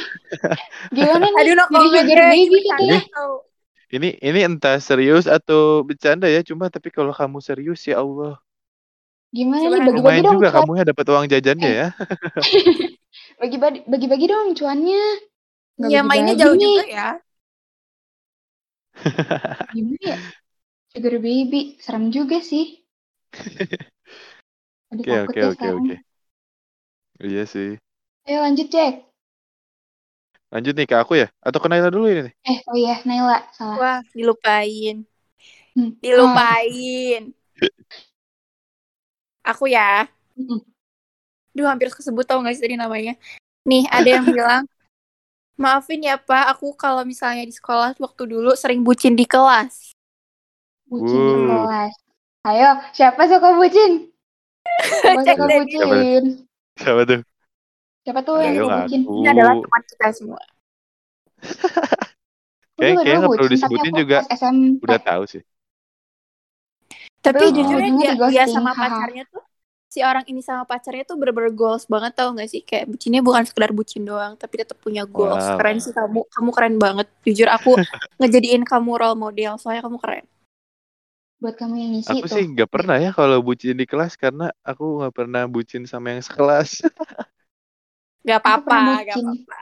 Gimana 0.97 1.27
nih? 1.35 1.43
Aduh, 1.43 1.53
no 1.59 1.63
jadi 1.73 1.87
sugar 1.93 2.19
baby 2.31 2.57
katanya. 2.67 2.99
tau. 3.13 3.33
Ini 3.95 4.09
ini 4.27 4.39
entah 4.49 4.77
serius 4.87 5.25
atau 5.37 5.83
bercanda 5.87 6.27
ya, 6.35 6.41
cuma 6.49 6.65
tapi 6.75 6.89
kalau 6.97 7.11
kamu 7.19 7.39
serius 7.47 7.81
ya 7.89 7.95
Allah. 8.03 8.39
Gimana 9.35 9.65
nih? 9.71 9.81
Bagi-bagi 9.87 10.21
dong 10.25 10.39
juga 10.39 10.47
cuan. 10.49 10.67
kamu 10.67 10.71
ya 10.79 10.83
dapat 10.89 11.05
uang 11.11 11.25
jajannya 11.31 11.69
ya. 11.79 11.87
Bagi-bagi 13.41 13.79
bagi-bagi 13.91 14.25
dong 14.31 14.47
cuannya. 14.59 15.03
Nggak 15.77 15.91
Iya, 15.91 15.99
mainnya 16.09 16.35
jauh 16.41 16.57
nih. 16.61 16.61
juga 16.65 16.81
ya. 16.95 17.07
Gimana 19.73 19.97
ya? 20.09 20.17
Sugar 20.91 21.15
baby. 21.25 21.61
Serem 21.83 22.05
juga 22.15 22.37
sih. 22.49 22.65
Oke 24.93 25.11
oke 25.25 25.39
ya 25.39 25.49
oke 25.51 25.67
oke. 25.77 25.95
Iya 27.25 27.45
sih. 27.45 27.77
Ayo 28.27 28.43
lanjut, 28.43 28.67
Jack. 28.67 29.07
Lanjut 30.51 30.75
nih 30.75 30.83
ke 30.83 30.95
aku 30.99 31.15
ya? 31.15 31.31
Atau 31.39 31.63
ke 31.63 31.71
Naila 31.71 31.87
dulu 31.87 32.11
ini? 32.11 32.27
Eh, 32.43 32.59
oh 32.67 32.75
iya, 32.75 32.99
Naila. 33.07 33.39
Salah. 33.55 33.75
Wah, 33.79 33.99
dilupain. 34.11 35.07
Hmm. 35.71 35.95
Dilupain. 36.03 37.31
Aku 39.55 39.71
ya. 39.71 40.11
Mm-mm. 40.35 40.59
Duh, 41.55 41.71
hampir 41.71 41.87
kesebut 41.87 42.27
tau 42.27 42.43
gak 42.43 42.59
sih 42.59 42.67
tadi 42.67 42.75
namanya. 42.75 43.15
Nih, 43.63 43.87
ada 43.87 44.19
yang 44.19 44.27
bilang, 44.27 44.67
maafin 45.55 46.03
ya 46.03 46.19
Pak, 46.19 46.51
aku 46.51 46.75
kalau 46.75 47.07
misalnya 47.07 47.47
di 47.47 47.55
sekolah 47.55 47.95
waktu 47.95 48.23
dulu 48.27 48.51
sering 48.59 48.83
bucin 48.83 49.15
di 49.15 49.23
kelas. 49.23 49.95
Bucin 50.83 51.15
di 51.15 51.33
Wuh. 51.33 51.63
kelas. 51.63 51.95
Ayo, 52.43 52.69
siapa 52.91 53.23
suka 53.31 53.55
bucin? 53.55 54.11
Siapa 54.99 55.23
Cek 55.23 55.35
suka 55.39 55.47
bucin? 55.63 56.23
Siapa 56.75 57.01
tuh? 57.07 57.21
Siapa 58.07 58.23
tuh 58.23 58.39
yang 58.39 58.55
Ayo 58.55 58.65
bucin? 58.71 59.01
Ini 59.03 59.27
adalah 59.35 59.59
teman 59.59 59.81
kita 59.83 60.07
semua. 60.15 60.39
Kayak- 62.79 62.95
kayaknya 63.03 63.17
nggak 63.19 63.35
perlu 63.35 63.49
disebutin 63.51 63.93
juga. 63.99 64.17
SMP. 64.31 64.79
Udah 64.87 64.99
tahu 65.03 65.23
sih. 65.27 65.43
Tapi 67.19 67.51
Tapi 67.51 67.51
jujur 67.51 67.79
dia, 67.83 68.15
di 68.15 68.31
dia 68.31 68.43
sama 68.47 68.71
pacarnya 68.71 69.27
tuh, 69.27 69.43
si 69.91 69.99
orang 69.99 70.23
ini 70.31 70.39
sama 70.39 70.63
pacarnya 70.63 71.03
tuh 71.03 71.19
bener-bener 71.19 71.51
goals 71.51 71.83
banget 71.91 72.15
tau 72.15 72.31
gak 72.31 72.47
sih? 72.47 72.63
Kayak 72.63 72.95
bucinnya 72.95 73.19
bukan 73.19 73.43
sekedar 73.43 73.75
bucin 73.75 74.07
doang, 74.07 74.39
tapi 74.39 74.63
tetap 74.63 74.79
punya 74.79 75.03
goals. 75.03 75.43
Wow. 75.43 75.59
Keren 75.59 75.77
sih 75.83 75.91
kamu, 75.91 76.31
kamu 76.31 76.49
keren 76.55 76.75
banget. 76.79 77.11
Jujur 77.27 77.51
aku 77.51 77.75
ngejadiin 78.23 78.63
kamu 78.63 78.91
role 78.95 79.19
model, 79.19 79.59
soalnya 79.59 79.83
kamu 79.83 79.99
keren. 79.99 80.23
Buat 81.43 81.59
kamu 81.59 81.75
yang 81.75 81.91
ngisi 81.91 82.23
Aku 82.23 82.31
tuh. 82.31 82.39
sih 82.39 82.43
nggak 82.55 82.71
pernah 82.71 82.95
ya 83.03 83.11
kalau 83.11 83.43
bucin 83.43 83.75
di 83.75 83.83
kelas 83.83 84.15
karena 84.15 84.47
aku 84.63 85.03
nggak 85.03 85.11
pernah 85.11 85.43
bucin 85.43 85.83
sama 85.83 86.15
yang 86.15 86.23
sekelas. 86.23 86.79
Gak 88.27 88.37
Aku 88.37 88.47
apa-apa, 88.59 88.67
pernah 88.67 88.83
gak 88.99 89.05
bucin. 89.07 89.25
apa-apa. 89.25 89.59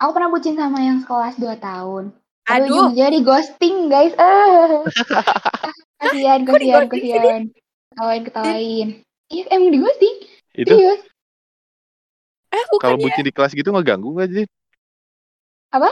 Aku 0.00 0.10
pernah 0.10 0.30
bucin 0.32 0.54
sama 0.56 0.78
yang 0.80 0.98
sekelas 0.98 1.34
2 1.38 1.54
tahun. 1.56 2.04
Aduh, 2.44 2.66
ujung-ujungnya 2.66 3.08
di 3.14 3.20
ghosting, 3.22 3.76
guys. 3.86 4.10
Eh. 4.10 4.18
Ah, 4.18 4.82
kasihan, 6.02 6.40
kasihan, 6.42 6.84
kasihan. 6.88 7.42
Ketawain, 7.92 8.22
ketawain. 8.26 8.88
Iya, 9.30 9.44
emang 9.54 9.70
di 9.70 9.78
ghosting. 9.78 10.14
Itu 10.50 10.74
Serius. 10.74 11.00
eh 12.50 12.58
kalau 12.82 12.98
bukannya 12.98 13.04
bucin 13.06 13.22
di 13.22 13.30
kelas 13.30 13.52
gitu 13.54 13.70
ngeganggu 13.70 14.10
nggak 14.10 14.30
sih? 14.34 14.46
Apa? 15.70 15.90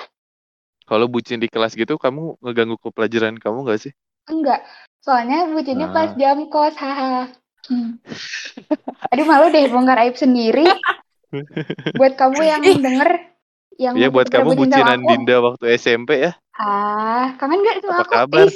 Kalau 0.83 1.07
bucin 1.07 1.39
di 1.39 1.47
kelas 1.47 1.79
gitu 1.79 1.95
kamu 1.95 2.43
ngeganggu 2.43 2.75
ke 2.83 2.89
pelajaran 2.91 3.39
kamu 3.39 3.63
nggak 3.63 3.79
sih? 3.79 3.93
Enggak. 4.27 4.67
Soalnya 4.99 5.47
bucinnya 5.47 5.87
Nah. 5.87 5.95
pas 5.95 6.11
jam 6.19 6.43
kos, 6.51 6.75
haha. 6.75 7.31
Hmm. 7.71 8.03
Aduh, 9.15 9.27
malu 9.29 9.47
deh 9.55 9.71
bongkar 9.71 10.03
aib 10.03 10.19
sendiri. 10.19 10.67
Buat 11.97 12.13
kamu 12.21 12.41
yang 12.51 12.65
denger, 12.85 13.11
yang 13.85 13.97
Iya 13.99 14.07
buat 14.15 14.29
kamu 14.35 14.51
bucinan 14.59 15.01
aku. 15.01 15.09
Dinda 15.09 15.37
waktu 15.47 15.65
SMP 15.81 16.11
ya. 16.25 16.33
Ah, 16.65 17.25
kangen 17.39 17.65
gak 17.67 17.79
sama 17.83 17.97
Apa 17.97 18.05
aku? 18.05 18.15
kabar? 18.15 18.47
Is, 18.47 18.55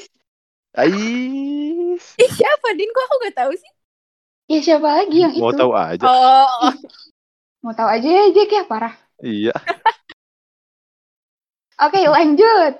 Ais. 0.77 2.07
Ih, 2.23 2.31
siapa 2.39 2.69
Din? 2.79 2.89
Kok 2.95 3.05
aku 3.07 3.17
gak 3.29 3.37
tahu 3.41 3.53
sih? 3.63 3.71
ya 4.53 4.59
siapa 4.67 4.89
lagi 4.99 5.17
yang 5.25 5.35
Mau 5.39 5.53
itu? 5.53 5.57
tahu 5.59 5.73
aja. 5.77 6.07
Oh, 6.07 6.47
oh. 6.67 6.73
Mau 7.65 7.75
tahu 7.79 7.89
aja 7.95 8.09
ya, 8.19 8.25
Jack 8.37 8.51
ya, 8.57 8.63
parah. 8.71 8.95
Iya. 9.23 9.53
Oke, 11.85 12.01
lanjut. 12.09 12.75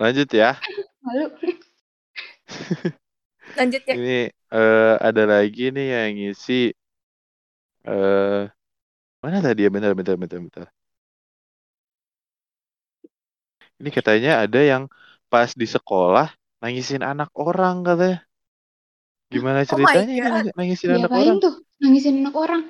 Lanjut 0.00 0.28
ya. 0.34 0.58
Malu. 1.02 1.30
lanjut 3.58 3.82
ya. 3.86 3.96
Ini 3.96 4.10
eh, 4.54 4.94
ada 5.08 5.22
lagi 5.32 5.62
nih 5.74 5.86
yang 5.94 6.10
ngisi. 6.18 6.52
Eh 7.84 8.42
mana 9.22 9.38
tadi 9.44 9.60
ya? 9.64 9.70
Bentar, 9.72 9.92
bentar, 9.98 10.16
bentar, 10.20 10.38
bentar. 10.40 10.66
Ini 13.80 13.90
katanya 13.90 14.30
ada 14.46 14.60
yang 14.62 14.82
pas 15.32 15.50
di 15.52 15.66
sekolah 15.66 16.30
nangisin 16.62 17.02
anak 17.02 17.30
orang 17.36 17.82
katanya. 17.84 18.18
Gimana 19.32 19.60
Oh 19.66 19.66
ceritanya 19.66 20.14
nangis- 20.30 20.54
nangisin 20.54 20.90
anak 20.94 21.10
orang? 21.10 21.36
tuh? 21.42 21.54
Nangisin 21.82 22.14
anak 22.22 22.34
orang. 22.38 22.62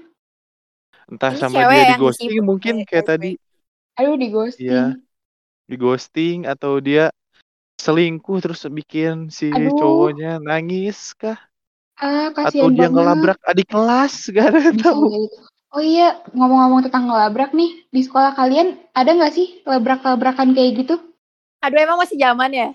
Entah 1.10 1.30
Ini 1.36 1.40
sama 1.42 1.60
dia 1.68 1.76
yang 1.84 1.88
di 1.92 1.94
ghosting 2.00 2.30
mungkin 2.40 2.74
kayak 2.88 3.06
tadi 3.12 3.30
Aduh, 4.00 4.16
di 4.18 4.28
ghosting. 4.32 4.64
Iya. 4.66 4.82
di 5.64 5.76
ghosting 5.80 6.38
atau 6.44 6.80
dia 6.80 7.08
selingkuh 7.78 8.38
terus 8.40 8.64
bikin 8.68 9.28
si 9.28 9.52
Aduh. 9.52 9.76
cowoknya 9.76 10.40
nangis 10.40 11.12
kah? 11.20 11.36
Ah, 12.02 12.30
Atau 12.48 12.66
kasihan 12.66 12.72
dia 12.76 12.86
banget. 12.92 12.92
ngelabrak 12.92 13.38
adik 13.50 13.68
kelas? 13.72 14.14
Gak 14.34 14.46
ada 14.52 14.58
yang 14.70 14.78
tahu. 14.78 15.04
gitu. 15.12 15.36
Oh 15.74 15.82
iya, 15.82 16.22
ngomong-ngomong 16.36 16.82
tentang 16.86 17.04
ngelabrak 17.10 17.50
nih, 17.58 17.70
di 17.94 18.00
sekolah 18.06 18.32
kalian 18.38 18.68
ada 18.94 19.10
nggak 19.16 19.34
sih 19.36 19.46
labrak-labrakan 19.66 20.54
kayak 20.54 20.72
gitu? 20.86 20.94
Aduh, 21.64 21.78
emang 21.84 21.98
masih 22.02 22.18
zaman 22.24 22.50
ya? 22.60 22.66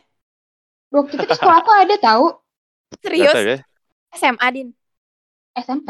Waktu 0.93 1.13
itu 1.17 1.25
di 1.29 1.35
sekolah 1.37 1.57
aku 1.61 1.71
ada 1.73 1.95
tahu 2.01 2.25
Gak 3.17 3.29
Serius? 3.29 3.33
tahu 3.33 3.45
ya? 3.45 3.57
SMA, 4.15 4.47
Din? 4.55 4.69
SMP. 5.55 5.89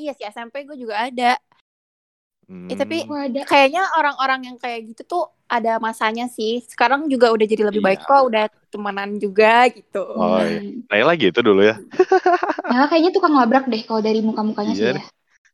Iya 0.00 0.10
sih, 0.16 0.24
SMP 0.34 0.56
gue 0.68 0.76
juga 0.82 0.96
ada. 1.06 1.38
Hmm. 2.44 2.68
Eh, 2.68 2.76
tapi-. 2.76 3.04
Kayaknya 3.48 3.82
orang-orang 3.96 4.40
yang 4.52 4.56
kayak 4.60 4.84
gitu 4.92 5.02
tuh 5.04 5.24
ada 5.48 5.80
masanya 5.80 6.28
sih. 6.28 6.60
Sekarang 6.64 7.08
juga 7.08 7.32
udah 7.32 7.46
jadi 7.46 7.68
lebih 7.68 7.80
baik 7.80 8.04
Iya. 8.04 8.08
kok, 8.08 8.22
udah 8.28 8.44
temenan 8.68 9.10
juga 9.16 9.68
gitu. 9.72 10.02
Oh, 10.02 10.40
iya. 10.40 10.60
Naila 10.90 11.12
gitu 11.16 11.40
dulu 11.40 11.62
ya. 11.64 11.76
Nah, 12.68 12.86
kayaknya 12.90 13.10
tukang 13.14 13.34
labrak 13.36 13.64
deh 13.68 13.82
kalau 13.84 14.00
dari 14.04 14.20
muka-mukanya 14.20 14.72
sih 14.76 14.84
Iya 14.84 14.90
ya. 14.92 14.96
deh. 15.00 15.06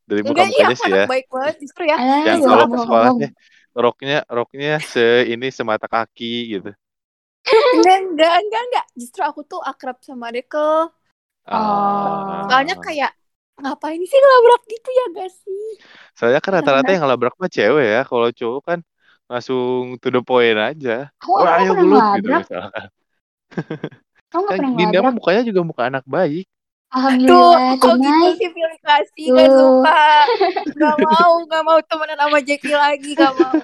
Dari 0.07 0.19
iya, 0.21 0.27
muka-mukanya 0.27 0.75
sih 0.77 0.91
ya. 0.91 1.05
baik 1.07 1.27
banget 1.31 1.55
justru 1.63 1.83
ya. 1.87 1.95
Ah, 1.95 2.19
Yang 2.27 2.39
ya, 2.43 2.47
kalau 2.47 2.65
ke 2.67 2.77
sekolahnya 2.83 3.29
roknya 3.71 4.17
roknya 4.27 4.73
se 4.83 5.31
ini 5.31 5.47
semata 5.47 5.87
kaki 5.87 6.59
gitu. 6.59 6.71
enggak, 7.79 7.97
enggak, 8.03 8.33
enggak, 8.43 8.61
enggak. 8.67 8.85
Justru 8.99 9.21
aku 9.23 9.41
tuh 9.47 9.61
akrab 9.63 9.97
sama 10.03 10.29
Dekel. 10.29 10.91
Oh. 11.49 12.45
Soalnya 12.51 12.77
kayak, 12.77 13.11
ngapain 13.63 14.01
sih 14.01 14.19
ngelabrak 14.21 14.61
gitu 14.73 14.89
ya 14.99 15.05
gak 15.17 15.29
sih? 15.41 15.63
Soalnya 16.17 16.39
kan 16.43 16.51
rata-rata 16.59 16.89
yang 16.93 17.01
ngelabrak 17.03 17.33
mah 17.41 17.51
cewek 17.51 17.85
ya. 17.93 18.01
Kalau 18.09 18.29
cowok 18.39 18.61
kan 18.67 18.79
langsung 19.31 19.97
to 20.01 20.07
the 20.13 20.21
point 20.23 20.57
aja. 20.59 20.91
Aku 21.21 21.31
Wah, 21.39 21.55
ayo 21.59 21.71
gelut 21.79 22.05
gitu 22.15 22.27
ngelabrak. 22.27 22.41
misalkan. 22.41 22.87
Kamu 24.31 24.41
nggak 24.43 24.55
Kan 24.55 24.59
pernah 24.59 24.71
Dinda 24.77 24.97
mah 25.05 25.13
ngelabrak? 25.13 25.15
mukanya 25.17 25.41
juga 25.49 25.61
muka 25.69 25.83
anak 25.89 26.03
baik. 26.07 26.45
Tuh, 26.91 26.99
Alhamdulillah, 26.99 27.79
kok 27.79 27.95
gitu 28.03 28.27
sih 28.35 28.49
pilih 28.51 28.79
kasih 28.83 29.25
gak 29.31 29.49
Tuh. 29.55 29.55
suka. 29.55 30.03
Gak 30.75 30.95
mau, 30.99 31.31
gak 31.47 31.63
mau 31.63 31.79
temenan 31.87 32.19
sama 32.19 32.39
Jackie 32.43 32.75
lagi, 32.75 33.11
gak 33.15 33.31
mau. 33.31 33.55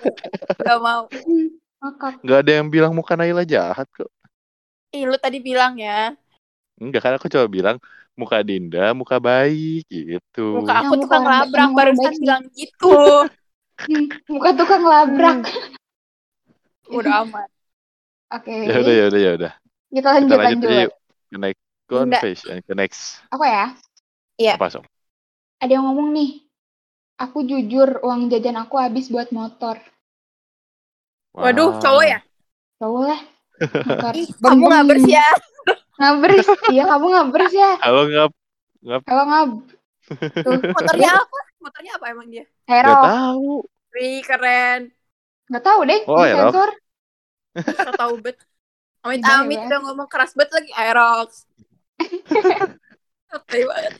Gak 0.63 0.79
mau. 0.79 1.01
Nggak 2.23 2.39
ada 2.43 2.51
yang 2.57 2.67
bilang 2.71 2.93
muka 2.95 3.13
Naila 3.19 3.43
jahat 3.43 3.87
kok. 3.91 4.07
Ih, 4.95 5.03
lu 5.09 5.17
tadi 5.19 5.37
bilang 5.43 5.73
ya, 5.75 6.15
Enggak 6.81 7.01
kan 7.03 7.13
aku 7.17 7.27
coba 7.33 7.47
bilang 7.49 7.77
muka 8.17 8.41
Dinda 8.41 8.91
muka 8.91 9.21
baik 9.21 9.85
gitu. 9.87 10.57
muka 10.57 10.73
aku 10.81 10.93
Yang 10.97 11.01
tukang 11.05 11.23
muka 11.23 11.33
labrak 11.37 11.69
barusan 11.71 12.13
bilang 12.17 12.43
gitu. 12.51 12.93
Hmm, 13.77 14.09
Muka 14.25 14.57
tukang 14.57 14.81
labrak. 14.81 15.53
Udah 16.89 17.21
amat. 17.21 17.45
Oke. 18.33 18.65
Ya 18.65 18.81
udah 18.81 18.89
ya 18.89 19.05
udah 19.05 19.21
ya 19.21 19.31
udah. 19.37 19.51
Kita 19.53 19.93
Kita 19.93 20.09
lanjut 20.09 20.33
lanjut 20.33 20.41
lanjut. 20.41 20.65
aja 20.65 20.77
yuk. 20.81 20.93
Ke 21.29 21.37
next 21.37 21.61
Dinda. 21.61 21.93
confession, 21.93 22.55
ke 22.65 22.73
next 22.73 23.01
Aku 23.29 23.43
ya. 23.45 23.77
Iya. 24.33 24.57
apa 24.57 24.73
Sob? 24.73 24.81
Ada 25.61 25.77
yang 25.77 25.85
ngomong 25.85 26.09
nih. 26.09 26.41
Aku 27.17 27.45
jujur 27.45 28.01
uang 28.01 28.29
jajan 28.29 28.57
aku 28.57 28.81
habis 28.81 29.07
buat 29.07 29.29
motor. 29.29 29.77
Waduh, 31.31 31.69
Wah. 31.69 31.77
cowok 31.77 32.03
ya? 32.03 32.19
Cowok 32.77 33.03
lah. 33.05 33.21
Motor. 33.89 34.13
Kamu 34.41 34.41
Bem- 34.57 34.69
gak 34.69 34.85
bersih 34.89 35.13
ya? 35.13 35.27
Ngabers. 35.97 36.47
Iya, 36.69 36.83
kamu 36.85 37.05
ngabers 37.09 37.53
ya. 37.53 37.71
Halo 37.81 38.01
Kalau 39.03 39.23
ngab. 39.27 39.49
Tuh, 40.45 40.59
Motornya 40.71 41.09
apa? 41.19 41.37
Motornya 41.59 41.91
apa 41.99 42.05
emang 42.13 42.27
dia? 42.31 42.45
nggak 42.67 42.69
Hero. 42.69 42.95
tahu. 43.03 43.51
Wih, 43.97 44.19
keren. 44.23 44.81
Nggak 45.49 45.63
tahu 45.63 45.79
deh. 45.87 46.01
Oh, 46.07 46.21
di 46.23 46.31
Aerox. 46.31 46.53
sensor. 46.53 46.69
So 47.57 47.91
tau 47.97 48.13
bet. 48.21 48.37
Amit 49.01 49.23
amit 49.23 49.55
ya? 49.57 49.65
udah 49.71 49.79
ngomong 49.87 50.07
keras 50.11 50.35
bet 50.35 50.51
lagi 50.51 50.71
Aerox. 50.75 51.47
Santai 53.31 53.63
banget. 53.65 53.93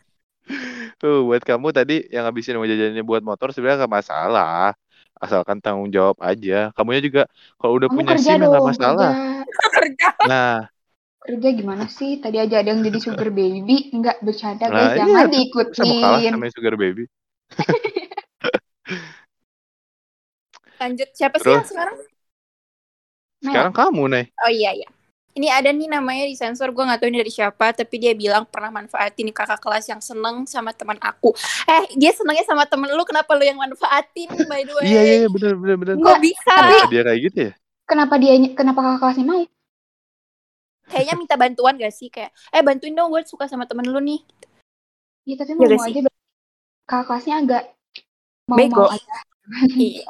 Tuh 1.02 1.28
buat 1.28 1.44
kamu 1.44 1.68
tadi 1.76 2.08
yang 2.08 2.24
ngabisin 2.28 2.56
uang 2.56 2.68
jajannya 2.72 3.04
buat 3.04 3.24
motor 3.26 3.52
sebenarnya 3.52 3.84
nggak 3.84 3.96
masalah. 4.00 4.76
Asalkan 5.18 5.58
tanggung 5.60 5.90
jawab 5.90 6.16
aja. 6.22 6.70
Kamunya 6.78 7.02
juga 7.02 7.22
kalau 7.58 7.82
udah 7.82 7.90
Kamu 7.90 7.98
punya 7.98 8.16
SIM 8.22 8.38
nggak 8.38 8.52
dong. 8.54 8.68
masalah. 8.70 9.12
Kerja. 9.74 10.08
Nah, 10.30 10.68
Kerja 11.28 11.50
gimana 11.52 11.86
sih? 11.92 12.24
Tadi 12.24 12.40
aja 12.40 12.64
ada 12.64 12.72
yang 12.72 12.88
jadi 12.88 13.00
sugar 13.04 13.28
baby. 13.30 13.92
Enggak 13.92 14.24
bercanda 14.24 14.66
Nah, 14.66 14.72
guys. 14.72 14.88
iya, 14.88 14.96
Jangan 15.04 15.28
bisa 15.28 15.84
mau 15.84 16.00
kalah 16.00 16.20
diikutin. 16.24 16.32
sama 16.32 16.48
sugar 16.56 16.76
baby. 16.80 17.04
Lanjut. 20.78 21.10
Siapa 21.12 21.36
sih 21.38 21.44
Terus? 21.44 21.56
yang 21.58 21.68
sekarang? 21.68 21.98
Sekarang 23.44 23.74
kamu 23.76 24.04
nih. 24.14 24.26
Oh 24.40 24.52
iya 24.52 24.72
iya. 24.74 24.88
Ini 25.38 25.54
ada 25.54 25.70
nih 25.70 25.86
namanya 25.86 26.26
di 26.26 26.34
sensor 26.34 26.74
gue 26.74 26.82
nggak 26.82 26.98
tahu 26.98 27.14
ini 27.14 27.22
dari 27.22 27.30
siapa 27.30 27.70
tapi 27.70 28.02
dia 28.02 28.18
bilang 28.18 28.50
pernah 28.50 28.74
manfaatin 28.74 29.30
kakak 29.30 29.62
kelas 29.62 29.86
yang 29.86 30.02
seneng 30.02 30.50
sama 30.50 30.74
teman 30.74 30.98
aku. 30.98 31.30
Eh 31.70 31.94
dia 31.94 32.10
senengnya 32.10 32.42
sama 32.42 32.66
temen 32.66 32.90
lu 32.90 33.06
kenapa 33.06 33.38
lu 33.38 33.46
yang 33.46 33.62
manfaatin 33.62 34.34
by 34.50 34.66
the 34.66 34.74
way? 34.82 34.86
Iya 34.90 35.02
iya 35.06 35.16
iya, 35.22 35.30
bener 35.30 35.54
bener 35.54 35.76
bener. 35.78 35.94
Kok 36.02 36.18
bisa? 36.26 36.56
Kenapa 36.58 36.90
dia 36.90 37.02
kayak 37.06 37.20
gitu 37.22 37.38
ya? 37.38 37.52
Kenapa 37.86 38.14
dia 38.18 38.34
kenapa 38.58 38.80
kakak 38.82 39.00
kelasnya 39.06 39.26
mau? 39.30 39.44
Kayaknya 40.88 41.16
minta 41.20 41.36
bantuan 41.36 41.76
gak 41.76 41.92
sih 41.92 42.08
kayak 42.08 42.32
eh 42.50 42.64
bantuin 42.64 42.96
dong 42.96 43.12
gue 43.12 43.22
suka 43.28 43.46
sama 43.46 43.68
temen 43.68 43.88
lu 43.88 44.00
nih. 44.00 44.24
Ya 45.28 45.36
tapi 45.36 45.52
Iya 45.54 45.60
mau, 45.60 45.68
gak 45.68 45.78
mau 45.78 45.86
sih? 45.86 45.94
aja. 45.94 46.02
Kakak 46.88 47.04
kelasnya 47.06 47.36
agak 47.44 47.64
mau 48.48 48.58
Bego. 48.58 48.84
mau 48.84 48.92
aja. 48.92 49.14
iya. 49.76 50.08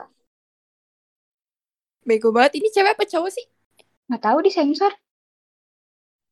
Bego 2.05 2.29
banget 2.31 2.61
ini 2.61 2.69
cewek 2.71 2.93
apa 2.95 3.03
cowok 3.03 3.31
sih? 3.33 3.45
Nggak 4.07 4.23
tahu 4.23 4.37
di 4.45 4.51
sensor. 4.53 4.93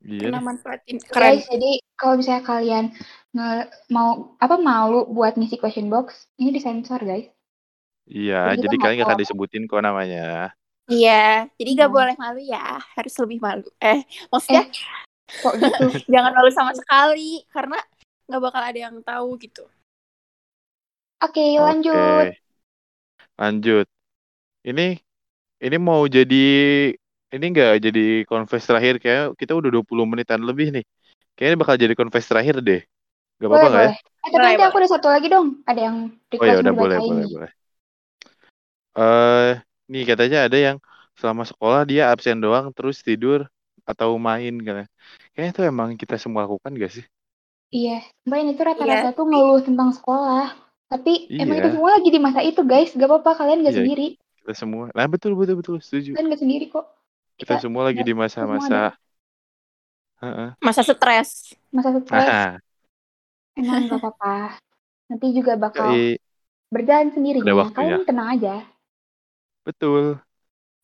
Iya. 0.05 0.29
Pernah 0.29 0.39
nih. 0.39 0.47
manfaatin. 0.47 0.97
Keren. 1.01 1.19
Guys, 1.33 1.43
jadi 1.49 1.71
kalau 1.97 2.13
misalnya 2.21 2.43
kalian 2.45 2.85
nge- 3.33 3.67
mau 3.89 4.37
apa 4.37 4.55
malu 4.61 5.09
buat 5.09 5.33
ngisi 5.35 5.57
question 5.57 5.89
box, 5.89 6.29
ini 6.37 6.53
disensor 6.53 7.01
guys. 7.01 7.27
Iya, 8.05 8.53
Jadi 8.53 8.69
jadi 8.69 8.75
kalian 8.77 8.95
nggak 9.01 9.09
akan 9.09 9.21
disebutin 9.25 9.65
kok 9.65 9.81
namanya. 9.81 10.53
Iya, 10.85 11.49
jadi 11.57 11.69
gak 11.81 11.89
Nah. 11.89 11.95
boleh 11.97 12.15
malu 12.21 12.41
ya, 12.45 12.77
harus 12.93 13.13
lebih 13.17 13.41
malu. 13.41 13.65
Eh, 13.81 14.05
maksudnya 14.29 14.69
Kok 15.25 15.53
gitu? 15.57 15.85
jangan 16.13 16.31
malu 16.37 16.49
sama 16.53 16.71
sekali 16.77 17.41
karena 17.49 17.81
nggak 18.29 18.41
bakal 18.41 18.61
ada 18.61 18.79
yang 18.79 18.95
tahu 19.01 19.37
gitu. 19.41 19.65
Oke, 21.25 21.57
lanjut. 21.57 22.29
Oke. 22.29 22.37
Lanjut. 23.35 23.87
Ini 24.65 25.01
ini 25.65 25.77
mau 25.81 26.05
jadi 26.05 26.45
ini 27.33 27.45
nggak 27.51 27.73
jadi 27.81 28.05
confess 28.29 28.69
terakhir 28.69 29.01
kayak 29.01 29.33
kita 29.37 29.57
udah 29.57 29.69
20 29.73 30.05
menitan 30.05 30.45
lebih 30.45 30.69
nih. 30.69 30.85
Kayaknya 31.33 31.57
bakal 31.57 31.75
jadi 31.81 31.93
confess 31.97 32.29
terakhir 32.29 32.61
deh. 32.61 32.81
Gak 33.41 33.49
apa-apa 33.49 33.67
nggak 33.67 33.83
ya? 33.83 33.91
Eh, 33.91 33.97
tapi 34.23 34.31
Boleh, 34.31 34.45
nanti 34.47 34.63
aku 34.63 34.77
ada 34.79 34.89
satu 34.89 35.07
lagi 35.11 35.27
dong. 35.27 35.47
Ada 35.67 35.81
yang 35.91 35.97
Oh 36.13 36.29
request 36.31 36.47
ya 36.47 36.55
mau 36.55 36.63
udah 36.63 36.73
boleh 36.77 36.97
boleh 37.01 37.25
boleh. 37.27 37.51
Eh 38.95 39.51
nih 39.91 40.03
katanya 40.09 40.49
ada 40.49 40.57
yang 40.57 40.77
selama 41.15 41.43
sekolah 41.47 41.81
dia 41.87 42.11
absen 42.11 42.37
doang 42.41 42.73
terus 42.75 42.99
tidur 43.05 43.47
atau 43.85 44.17
main 44.17 44.53
kan. 44.65 44.85
Kayaknya 45.33 45.51
itu 45.53 45.61
emang 45.65 45.89
kita 45.95 46.15
semua 46.17 46.49
lakukan 46.49 46.73
gak 46.75 46.91
sih? 47.01 47.05
Iya, 47.69 48.01
Mbak 48.25 48.37
ini 48.41 48.51
tuh 48.57 48.65
rata-rata 48.65 49.09
tuh 49.13 49.25
ngeluh 49.29 49.61
tentang 49.61 49.89
sekolah. 49.93 50.53
Tapi 50.85 51.27
emang 51.33 51.57
Iya. 51.59 51.63
itu 51.65 51.69
semua 51.77 51.89
lagi 51.97 52.09
di 52.13 52.19
masa 52.21 52.39
itu 52.45 52.61
guys. 52.61 52.93
Gak 52.93 53.09
apa-apa, 53.09 53.31
kalian 53.41 53.65
gak 53.65 53.73
Iya. 53.73 53.79
sendiri. 53.83 54.07
Kita 54.41 54.53
semua. 54.53 54.85
Nah 54.93 55.05
betul 55.09 55.33
betul 55.33 55.55
betul 55.59 55.75
setuju. 55.81 56.13
Kalian 56.13 56.29
gak 56.33 56.41
sendiri 56.41 56.65
kok. 56.69 56.85
Kita 57.35 57.59
semua 57.59 57.89
lagi 57.89 58.01
di 58.05 58.13
masa-masa. 58.15 58.95
Heeh. 60.23 60.49
Masa 60.63 60.81
stres. 60.81 61.51
Masa 61.73 61.89
stres 61.99 62.09
Nah, 62.09 62.51
emang 63.59 63.91
gak 63.91 63.99
apa-apa. 64.01 64.35
Nanti 65.11 65.27
juga 65.35 65.53
bakal 65.59 65.93
yoi. 65.93 66.17
berjalan 66.71 67.09
sendirinya. 67.11 67.45
Ada 67.45 67.55
waktunya. 67.59 67.75
Kalian 67.77 68.01
tenang 68.07 68.29
aja. 68.39 68.55
Betul. 69.65 70.21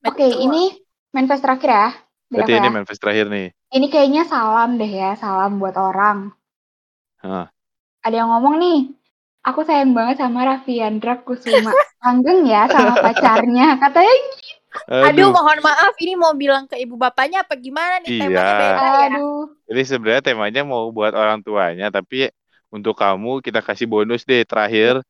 Oke, 0.01 0.25
Betul. 0.25 0.43
ini 0.49 0.63
manifest 1.13 1.45
terakhir 1.45 1.69
ya. 1.69 1.89
Berarti 2.31 2.51
ini 2.57 2.67
ya. 2.67 2.73
manifest 2.73 2.99
terakhir 3.03 3.25
nih. 3.29 3.47
Ini 3.71 3.87
kayaknya 3.87 4.23
salam 4.25 4.75
deh 4.81 4.89
ya, 4.89 5.13
salam 5.15 5.61
buat 5.61 5.77
orang. 5.77 6.33
Hah. 7.21 7.47
Ada 8.01 8.25
yang 8.25 8.29
ngomong 8.33 8.57
nih, 8.57 8.79
aku 9.45 9.61
sayang 9.61 9.93
banget 9.93 10.17
sama 10.25 10.41
Raffiandra 10.41 11.21
Kusuma. 11.21 11.69
Langgeng 12.01 12.49
ya 12.49 12.65
sama 12.65 12.97
pacarnya. 13.05 13.77
Katanya, 13.77 14.15
Aduh, 14.89 15.29
mohon 15.35 15.59
maaf, 15.59 15.93
ini 15.99 16.15
mau 16.15 16.31
bilang 16.33 16.63
ke 16.65 16.79
ibu 16.79 16.95
bapaknya 16.95 17.43
apa 17.43 17.59
gimana 17.59 17.99
nih 18.01 18.09
Iya. 18.09 18.23
temanya 18.25 18.53
beda 18.55 18.87
ya. 18.87 19.03
aduh. 19.11 19.43
Jadi 19.67 19.81
sebenarnya 19.85 20.23
temanya 20.23 20.61
mau 20.63 20.87
buat 20.89 21.11
orang 21.13 21.43
tuanya, 21.43 21.91
tapi 21.91 22.31
untuk 22.71 22.95
kamu 22.95 23.43
kita 23.43 23.59
kasih 23.61 23.85
bonus 23.85 24.23
deh 24.23 24.41
terakhir. 24.47 25.03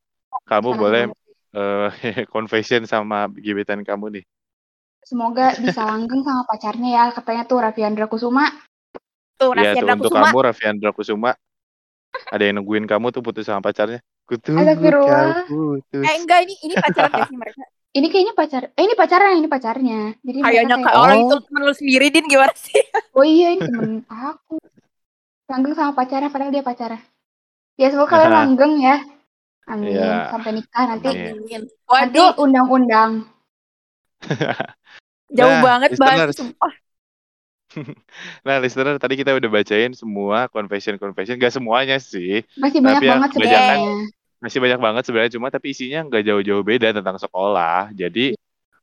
Kamu 0.50 0.74
boleh 0.76 1.12
eh, 1.52 1.90
confession 2.34 2.84
sama 2.84 3.28
gebetan 3.32 3.84
kamu 3.84 4.20
nih. 4.20 4.24
Semoga 5.02 5.58
bisa 5.58 5.84
langgeng 5.84 6.22
sama 6.22 6.46
pacarnya 6.46 6.90
ya. 6.94 7.06
Katanya 7.12 7.44
tuh 7.44 7.58
Raffiandra 7.60 8.06
Kusuma. 8.08 8.46
Tuh, 9.36 9.52
Iya 9.58 9.74
tuh 9.74 9.82
Raffiandra 9.82 9.94
untuk 9.98 10.12
Kusuma. 10.14 10.26
kamu 10.30 10.40
Raffiandra 10.46 10.90
Kusuma. 10.94 11.32
Ada 12.30 12.44
yang 12.44 12.56
nungguin 12.62 12.86
kamu 12.86 13.10
tuh 13.10 13.24
putus 13.24 13.48
sama 13.48 13.64
pacarnya. 13.64 14.00
Kau 14.28 14.38
putus. 14.38 16.04
Eh 16.06 16.14
enggak, 16.16 16.40
ini 16.48 16.54
ini 16.64 16.74
pacaran 16.80 17.12
gak 17.20 17.28
sih 17.28 17.36
mereka? 17.36 17.64
Ini 17.92 18.08
kayaknya 18.08 18.34
pacar. 18.38 18.62
Eh 18.72 18.84
ini 18.88 18.96
pacarnya, 18.96 19.36
ini 19.36 19.48
pacarnya. 19.52 20.00
Jadi 20.24 20.38
Kayaknya 20.40 20.76
kayak, 20.80 20.96
orang 20.96 21.18
Oh. 21.20 21.24
itu 21.28 21.36
temen 21.44 21.62
lu 21.68 21.74
sendiri, 21.76 22.06
Din, 22.08 22.26
gimana 22.32 22.56
sih? 22.56 22.80
oh 23.20 23.26
iya 23.28 23.48
ini 23.52 23.68
temen 23.68 23.92
aku. 24.08 24.56
Langgeng 25.52 25.76
sama 25.76 25.92
pacarnya, 25.92 26.32
padahal 26.32 26.56
dia 26.56 26.64
pacarnya. 26.64 27.04
Ya 27.76 27.92
semoga 27.92 28.16
kalian 28.16 28.32
langgeng 28.32 28.74
ya. 28.80 28.96
Amin. 29.70 29.94
Iya. 29.94 30.30
Sampai 30.34 30.52
nikah 30.58 30.84
nanti. 30.90 31.08
Amin. 31.10 31.62
Waduh, 31.86 32.32
undang-undang. 32.42 33.12
jauh 35.38 35.56
Nah, 35.58 35.64
banget 35.64 35.90
bahas. 35.98 36.36
Nah, 38.44 38.60
listener 38.60 39.00
tadi 39.00 39.16
kita 39.16 39.32
udah 39.32 39.48
bacain 39.48 39.96
semua 39.96 40.52
confession 40.52 41.00
confession, 41.00 41.40
gak 41.40 41.56
semuanya 41.56 42.04
sih, 42.04 42.44
Masih 42.60 42.84
Tapi 42.84 43.00
banyak 43.00 43.00
ya, 43.00 43.12
banget 43.16 43.30
sebenarnya. 43.32 43.92
masih 44.44 44.60
banyak 44.60 44.80
banget 44.84 45.04
sebenarnya 45.08 45.32
cuma 45.40 45.48
tapi 45.54 45.72
isinya 45.72 46.04
nggak 46.04 46.24
jauh-jauh 46.28 46.66
beda 46.68 46.92
tentang 46.92 47.16
sekolah. 47.16 47.96
Jadi 47.96 48.36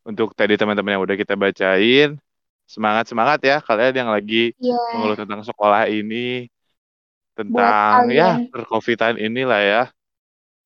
untuk 0.09 0.33
tadi 0.33 0.57
teman-teman 0.57 0.97
yang 0.97 1.05
udah 1.05 1.17
kita 1.21 1.37
bacain, 1.37 2.17
semangat 2.65 3.05
semangat 3.13 3.45
ya 3.45 3.61
kalian 3.61 3.93
yang 3.93 4.09
lagi 4.09 4.57
Iya. 4.57 4.81
mengeluh 4.97 5.19
tentang 5.21 5.45
sekolah 5.45 5.85
ini, 5.93 6.49
tentang 7.37 8.09
ya 8.09 8.41
kalian. 8.41 8.49
percovidan 8.49 9.15
inilah 9.21 9.61
ya. 9.61 9.83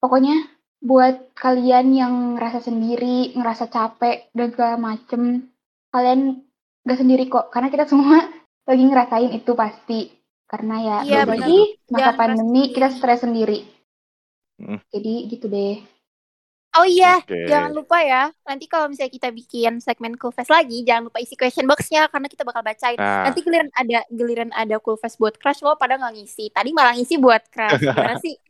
Pokoknya 0.02 0.50
buat 0.82 1.30
kalian 1.38 1.94
yang 1.94 2.14
ngerasa 2.34 2.66
sendiri, 2.66 3.38
ngerasa 3.38 3.70
capek 3.70 4.34
dan 4.34 4.50
segala 4.50 4.74
macem, 4.74 5.46
kalian 5.94 6.42
gak 6.82 6.98
sendiri 6.98 7.30
kok. 7.30 7.54
Karena 7.54 7.70
kita 7.70 7.86
semua 7.86 8.18
lagi 8.68 8.82
ngerasain 8.82 9.30
itu 9.30 9.54
pasti. 9.54 10.10
Karena 10.50 10.76
ya 10.82 10.96
Iya, 11.06 11.22
lagi 11.24 11.80
masa 11.88 12.12
Jangan 12.12 12.18
pandemi 12.18 12.62
kita 12.74 12.90
stres 12.90 13.22
sendiri. 13.22 13.62
Hmm. 14.58 14.82
Jadi 14.90 15.14
gitu 15.30 15.46
deh. 15.46 15.80
Oh 16.72 16.88
iya, 16.88 17.20
Oke. 17.20 17.36
jangan 17.52 17.76
lupa 17.76 18.00
ya. 18.00 18.32
Nanti 18.48 18.64
kalau 18.64 18.88
misalnya 18.88 19.12
kita 19.12 19.28
bikin 19.28 19.76
segmen 19.84 20.16
Cool 20.16 20.32
Fest 20.32 20.48
lagi, 20.48 20.80
jangan 20.88 21.12
lupa 21.12 21.20
isi 21.20 21.36
question 21.36 21.68
box-nya 21.68 22.08
karena 22.08 22.32
kita 22.32 22.48
bakal 22.48 22.64
bacain. 22.64 22.96
Nah, 22.96 23.28
Nanti 23.28 23.44
giliran 23.44 23.68
ada 23.76 24.00
giliran 24.08 24.50
ada 24.56 24.80
Cool 24.80 24.96
Fest 24.96 25.20
buat 25.20 25.36
crush 25.36 25.60
lo 25.60 25.76
pada 25.76 26.00
nggak 26.00 26.16
ngisi. 26.16 26.48
Tadi 26.48 26.72
malah 26.72 26.96
ngisi 26.96 27.20
buat 27.20 27.44
crush. 27.52 27.76
Gimana 27.76 28.16
sih? 28.24 28.40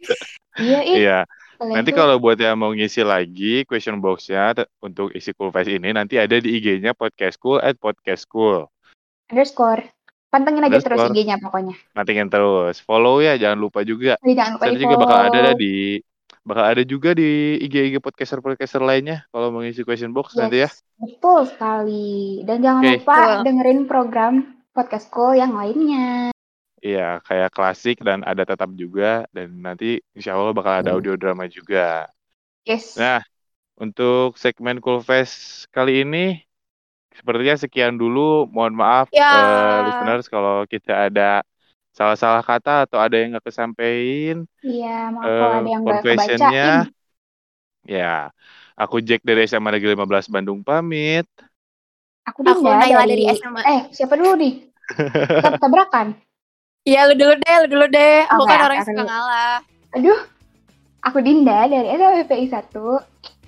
Iya, 0.54 0.80
iya. 0.86 1.18
Kalian 1.62 1.78
Nanti 1.78 1.90
kalau 1.94 2.18
buat 2.18 2.34
yang 2.34 2.58
mau 2.58 2.74
ngisi 2.74 3.06
lagi 3.06 3.62
question 3.62 4.02
box-nya 4.02 4.66
untuk 4.82 5.14
isi 5.14 5.30
Cool 5.38 5.54
Fest 5.54 5.70
ini 5.70 5.94
nanti 5.94 6.18
ada 6.18 6.34
di 6.42 6.58
IG-nya 6.58 6.90
Podcast 6.98 7.38
Cool 7.38 7.62
at 7.62 7.78
Podcast 7.78 8.26
Cool. 8.26 8.66
underscore. 9.30 9.86
Pantengin 10.28 10.66
aja 10.66 10.82
terus 10.82 10.98
Underscore. 10.98 11.14
IG-nya 11.14 11.36
pokoknya. 11.38 11.76
Nantikan 11.94 12.26
terus. 12.26 12.82
Follow 12.82 13.22
ya, 13.22 13.38
jangan 13.38 13.62
lupa 13.62 13.86
juga. 13.86 14.18
Jadi 14.18 14.34
jangan 14.34 14.52
lupa 14.58 14.64
Nanti 14.66 14.80
juga 14.82 14.96
bakal 14.98 15.18
ada 15.30 15.52
di 15.54 15.74
bakal 16.42 16.64
ada 16.74 16.82
juga 16.82 17.14
di 17.14 17.62
IG-IG 17.62 18.02
podcaster-podcaster 18.02 18.82
lainnya 18.82 19.22
kalau 19.30 19.54
mau 19.54 19.62
ngisi 19.62 19.86
question 19.86 20.10
box 20.10 20.34
nanti 20.34 20.66
ya. 20.66 20.68
Yes, 20.68 20.82
Betul 20.98 21.46
sekali. 21.46 22.42
Dan 22.42 22.58
jangan 22.66 22.82
Oke. 22.82 22.92
lupa 22.98 23.14
Betul. 23.14 23.38
dengerin 23.46 23.80
program 23.86 24.34
podcast 24.74 25.06
school 25.06 25.38
yang 25.38 25.54
lainnya. 25.54 26.31
Iya, 26.82 27.22
kayak 27.22 27.54
klasik 27.54 28.02
dan 28.02 28.26
ada 28.26 28.42
tetap 28.42 28.66
juga 28.74 29.22
dan 29.30 29.54
nanti 29.62 30.02
insya 30.18 30.34
Allah 30.34 30.50
bakal 30.50 30.82
ada 30.82 30.90
audio 30.98 31.14
drama 31.14 31.46
juga. 31.46 32.10
Yes. 32.66 32.98
Nah, 32.98 33.22
untuk 33.78 34.34
segmen 34.34 34.82
Cool 34.82 34.98
Fest 34.98 35.70
kali 35.70 36.02
ini 36.02 36.42
sepertinya 37.14 37.54
sekian 37.54 37.94
dulu. 37.94 38.50
Mohon 38.50 38.74
maaf 38.82 39.06
Ya. 39.14 39.30
eh, 39.30 39.78
listeners 39.86 40.26
kalau 40.26 40.66
kita 40.66 41.06
ada 41.06 41.46
salah-salah 41.94 42.42
kata 42.42 42.90
atau 42.90 42.98
ada 42.98 43.14
yang 43.14 43.38
nggak 43.38 43.46
kesampaian. 43.46 44.42
Iya, 44.66 44.98
maaf 45.14 45.22
kalau 45.22 45.54
ada 45.62 45.70
yang 45.70 45.82
gak 45.86 46.02
confession-nya, 46.02 46.66
kebacain. 46.82 47.00
Ya, 47.86 48.34
aku 48.74 48.98
Jack 49.02 49.22
dari 49.22 49.46
SMA 49.46 49.70
Negeri 49.70 49.94
15 49.94 50.26
Bandung 50.26 50.66
pamit. 50.66 51.30
Aku 52.26 52.42
Aku 52.42 52.62
Dinda 52.62 52.90
dari... 52.90 53.22
dari 53.22 53.24
SMA. 53.38 53.60
Eh, 53.66 53.82
siapa 53.94 54.14
dulu 54.18 54.34
nih? 54.34 54.66
Kita 55.38 55.58
tabrakan. 55.62 56.31
Iya 56.82 57.06
lu 57.06 57.14
dulu 57.14 57.38
deh, 57.38 57.54
lu 57.62 57.66
dulu 57.70 57.86
deh. 57.94 58.26
Aku 58.26 58.42
kan 58.42 58.58
orang 58.66 58.82
yang 58.82 58.86
aku 58.86 58.90
suka 58.90 59.04
ngalah. 59.06 59.56
Aduh. 59.94 60.20
Aku 61.06 61.18
Dinda 61.22 61.66
dari 61.70 61.86
SMPI 61.94 62.46
1 62.50 62.74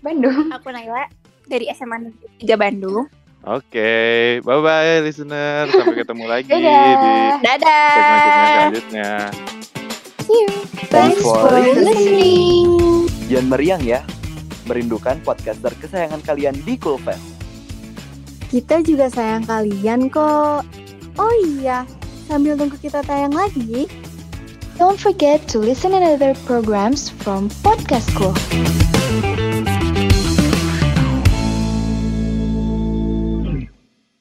Bandung. 0.07 0.55
Aku 0.55 0.71
Naila 0.71 1.11
dari 1.51 1.67
SMA 1.75 1.99
Negeri 1.99 2.27
3 2.47 2.55
Bandung. 2.55 3.11
Oke, 3.43 4.39
bye-bye 4.47 5.03
listener. 5.03 5.67
Sampai 5.67 5.99
ketemu 5.99 6.25
lagi 6.31 6.47
di 6.47 6.63
Dadah. 6.63 7.43
Dadah. 7.43 7.91
segmen-segmen 7.91 8.47
selanjutnya. 8.47 9.11
See 10.23 10.39
you. 10.39 10.51
Thanks 10.95 11.23
for 11.27 11.51
listening. 11.59 12.71
Jangan 13.27 13.47
meriang 13.51 13.83
ya. 13.83 14.07
Merindukan 14.71 15.19
podcaster 15.27 15.75
kesayangan 15.83 16.23
kalian 16.23 16.55
di 16.63 16.79
Cool 16.79 17.03
Fest. 17.03 17.35
Kita 18.55 18.79
juga 18.87 19.11
sayang 19.11 19.43
kalian 19.43 20.07
kok. 20.07 20.63
Oh 21.19 21.35
iya, 21.59 21.83
sambil 22.27 22.57
tunggu 22.57 22.77
kita 22.81 23.05
tayang 23.05 23.33
lagi, 23.33 23.89
Don't 24.75 24.99
forget 24.99 25.47
to 25.49 25.63
listen 25.63 25.95
another 25.95 26.35
programs 26.47 27.07
from 27.09 27.47
Podcast 27.63 28.11
School. 28.11 28.84